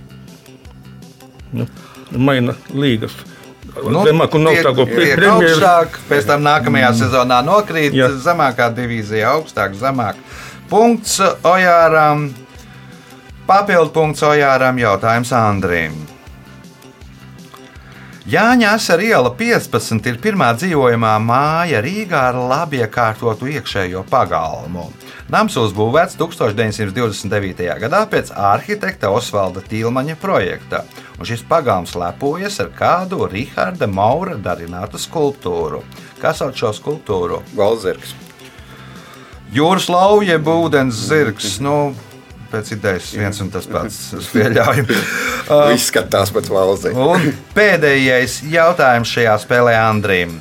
nu, 1.52 1.66
maina 2.16 2.56
līgas. 2.72 3.18
Nu, 3.76 4.06
Zemāk 4.08 4.38
un 4.40 4.48
augstāko 4.50 4.86
tiek 4.88 5.20
augstāk, 5.30 5.98
pēc 6.08 6.30
tam 6.30 6.46
nākamajā 6.48 6.94
sezonā 7.02 7.42
nokrīt, 7.46 7.98
Jā. 7.98 8.08
zemākā 8.24 8.70
divīzija, 8.78 9.34
augstāk, 9.36 9.76
zemāk. 9.78 10.22
Punkts 10.72 11.20
Ojāram, 11.44 12.30
papildu 13.50 13.92
punkts 14.00 14.24
Ojāram, 14.26 14.80
jautājums 14.80 15.36
Andrim. 15.36 16.00
Jāņa 18.30 18.76
Asara 18.76 19.02
iela 19.02 19.30
15 19.34 20.06
ir 20.06 20.18
pirmā 20.22 20.52
dzīvojamā 20.54 21.16
māja 21.24 21.80
Rīgā 21.82 22.20
ar 22.28 22.36
labi 22.52 22.78
iekārtotu 22.84 23.48
iekšējo 23.50 24.04
pagalmu. 24.12 24.84
Nams 25.34 25.56
uzbūvēts 25.58 26.18
1929. 26.20 27.64
gadā 27.82 28.04
pēc 28.12 28.30
arhitekta 28.52 29.10
Osvalda 29.16 29.64
Tīlmaņa 29.66 30.18
projekta, 30.22 30.84
un 31.18 31.26
šis 31.26 31.42
pagalms 31.50 31.96
lepojas 31.98 32.60
ar 32.62 32.70
kādu 32.76 33.24
Rahāda 33.32 33.90
Maura 33.90 34.38
darinātu 34.38 35.02
skulptūru. 35.02 35.82
Kā 36.22 36.36
sauc 36.36 36.60
šo 36.60 36.70
skulptūru? 36.76 37.42
Valzergs. 37.58 38.14
Jūras 39.56 39.90
lauja, 39.90 40.38
ūdens 40.38 41.02
zirgs. 41.10 41.58
Nu, 41.66 41.96
pēc 42.52 42.74
idejas 42.76 43.14
viens 43.18 43.40
un 43.44 43.52
tas 43.54 43.68
pats 43.70 43.98
es 44.18 44.30
pieļauju. 44.34 44.86
Viss 45.72 45.90
skatās 45.90 46.34
pēc. 46.36 46.94
Un 46.94 47.32
pēdējais 47.56 48.42
jautājums 48.52 49.14
šajā 49.16 49.36
spēlē 49.46 49.76
Andrim. 49.80 50.40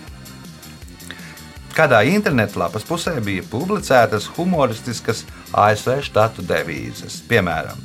Kādā 1.78 2.00
internetlapas 2.10 2.82
pusē 2.82 3.12
bija 3.22 3.44
publicētas 3.46 4.26
humoristiskas 4.34 5.22
ASV 5.54 6.00
štatu 6.08 6.42
devīzes? 6.42 7.20
Piemēram, 7.30 7.78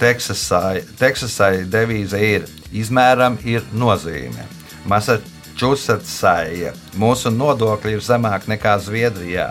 Teksasai, 0.00 0.80
Teksasai 0.96 1.66
devīze 1.68 2.16
ir 2.16 2.46
izmēram 2.72 3.36
ir 3.44 3.66
nozīme. 3.76 4.46
Massachusettsai 4.88 6.70
mūsu 6.96 7.28
nodokļi 7.34 7.98
ir 7.98 8.06
zemāki 8.06 8.54
nekā 8.54 8.78
Zviedrijā, 8.80 9.50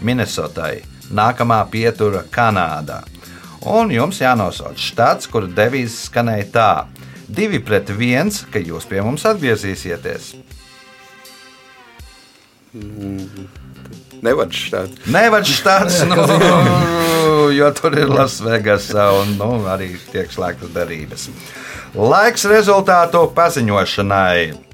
Minnesotai, 0.00 0.78
nākamā 1.12 1.60
pietura 1.68 2.24
Kanādā. 2.32 3.02
Un 3.68 3.90
jums 3.92 4.20
jānosauc 4.22 4.80
štats, 4.80 5.28
kur 5.28 5.44
devīze 5.44 6.06
skanēja 6.06 6.46
tā: 6.54 6.70
divi 7.28 7.60
pret 7.60 7.90
viens, 7.92 8.44
ka 8.52 8.62
jūs 8.62 8.86
pie 8.88 9.02
mums 9.04 9.26
atgriezīsieties. 9.28 10.32
Nevar 14.20 14.48
šādi. 14.54 14.96
Nevar 15.12 15.44
štāts, 15.48 16.00
nu, 16.10 16.16
jo 17.56 17.70
tur 17.76 17.96
ir 17.98 18.08
Lasvegasa 18.12 19.10
un 19.20 19.36
nu, 19.40 19.52
arī 19.68 19.92
tiek 20.12 20.32
slēgtas 20.32 20.72
derības. 20.74 21.28
Laiks 21.96 22.46
rezultātu 22.48 23.24
paziņošanai. 23.34 24.69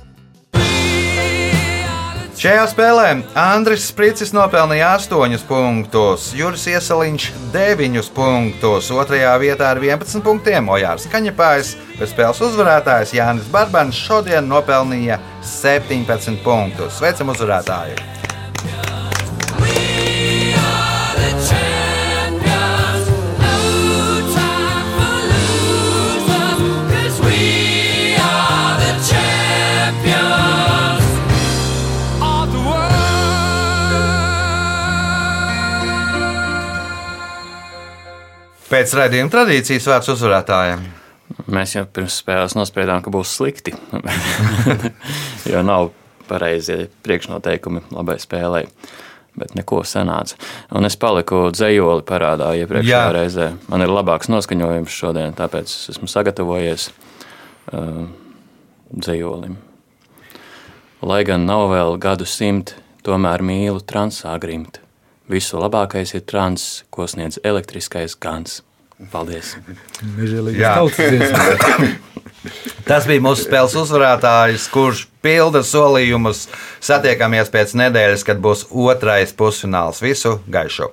Šajā 2.37 2.67
spēlē 2.69 3.05
Andris 3.41 3.87
Spricis 3.89 4.35
nopelnīja 4.37 4.91
8 4.99 5.47
punktus, 5.49 6.27
Juris 6.37 6.67
Iesaliņš 6.69 7.31
9 7.55 8.11
punktus, 8.13 8.91
2. 8.93 9.23
vietā 9.41 9.71
ar 9.73 9.81
11 9.81 10.21
punktiem 10.21 10.69
Ojārs 10.69 11.09
Kaņepājs, 11.09 11.71
bet 11.97 12.13
spēles 12.13 12.43
uzvarētājs 12.45 13.15
Jānis 13.17 13.49
Barbans 13.49 13.97
šodien 13.97 14.45
nopelnīja 14.53 15.17
17 15.41 16.45
punktus. 16.45 17.01
Sveicam 17.01 17.33
uzvarētāju! 17.33 18.16
Pēc 38.77 38.91
raidījuma 38.93 39.33
tradīcijas 39.33 39.87
vārds 39.89 40.11
uzvarētājiem. 40.13 40.83
Mēs 41.49 41.71
jau 41.79 41.87
pirms 41.89 42.19
spēles 42.21 42.53
nospriedām, 42.59 43.01
ka 43.01 43.09
būs 43.15 43.31
slikti. 43.39 43.73
jo 45.53 45.63
nav 45.65 45.95
pareizie 46.29 46.91
priekšnoteikumi 47.07 47.87
labai 47.97 48.19
spēlei. 48.21 48.67
Bet 49.37 49.55
neko 49.57 49.81
sanāca. 49.89 50.37
Un 50.77 50.85
es 50.85 50.99
paliku 51.01 51.47
dzējoli 51.57 52.05
parādā 52.05 52.51
iepriekšējā 52.61 53.01
Jā. 53.01 53.15
reizē. 53.17 53.49
Man 53.73 53.87
ir 53.87 53.95
labāks 53.97 54.29
noskaņojums 54.33 54.93
šodien, 54.93 55.33
tāpēc 55.41 55.73
es 55.73 55.95
esmu 55.95 56.11
sagatavojies 56.13 56.91
uh, 57.73 58.05
dzējolim. 58.93 59.57
Lai 61.01 61.23
gan 61.25 61.49
nav 61.49 61.71
vēl 61.73 61.97
gadu 62.05 62.29
simt, 62.29 62.77
tomēr 63.09 63.41
mīlu 63.41 63.81
transāgrimt. 63.89 64.83
Visu 65.33 65.65
labākais 65.65 66.13
ir 66.13 66.29
trans, 66.29 66.85
ko 66.93 67.09
sniedz 67.09 67.41
elektriskais 67.41 68.21
gans. 68.21 68.61
Paldies! 69.13 69.57
Tas 72.87 73.09
bija 73.09 73.23
mūsu 73.25 73.45
spēles 73.45 73.75
uzvarētājs, 73.77 74.69
kurš 74.73 75.07
pilda 75.25 75.65
solījumus. 75.67 76.47
Satiekamies 76.85 77.51
pēc 77.53 77.75
nedēļas, 77.83 78.25
kad 78.29 78.41
būs 78.45 78.69
otrais 78.71 79.35
pusfināls. 79.37 80.01
Visu 80.05 80.39
gaišu! 80.49 80.93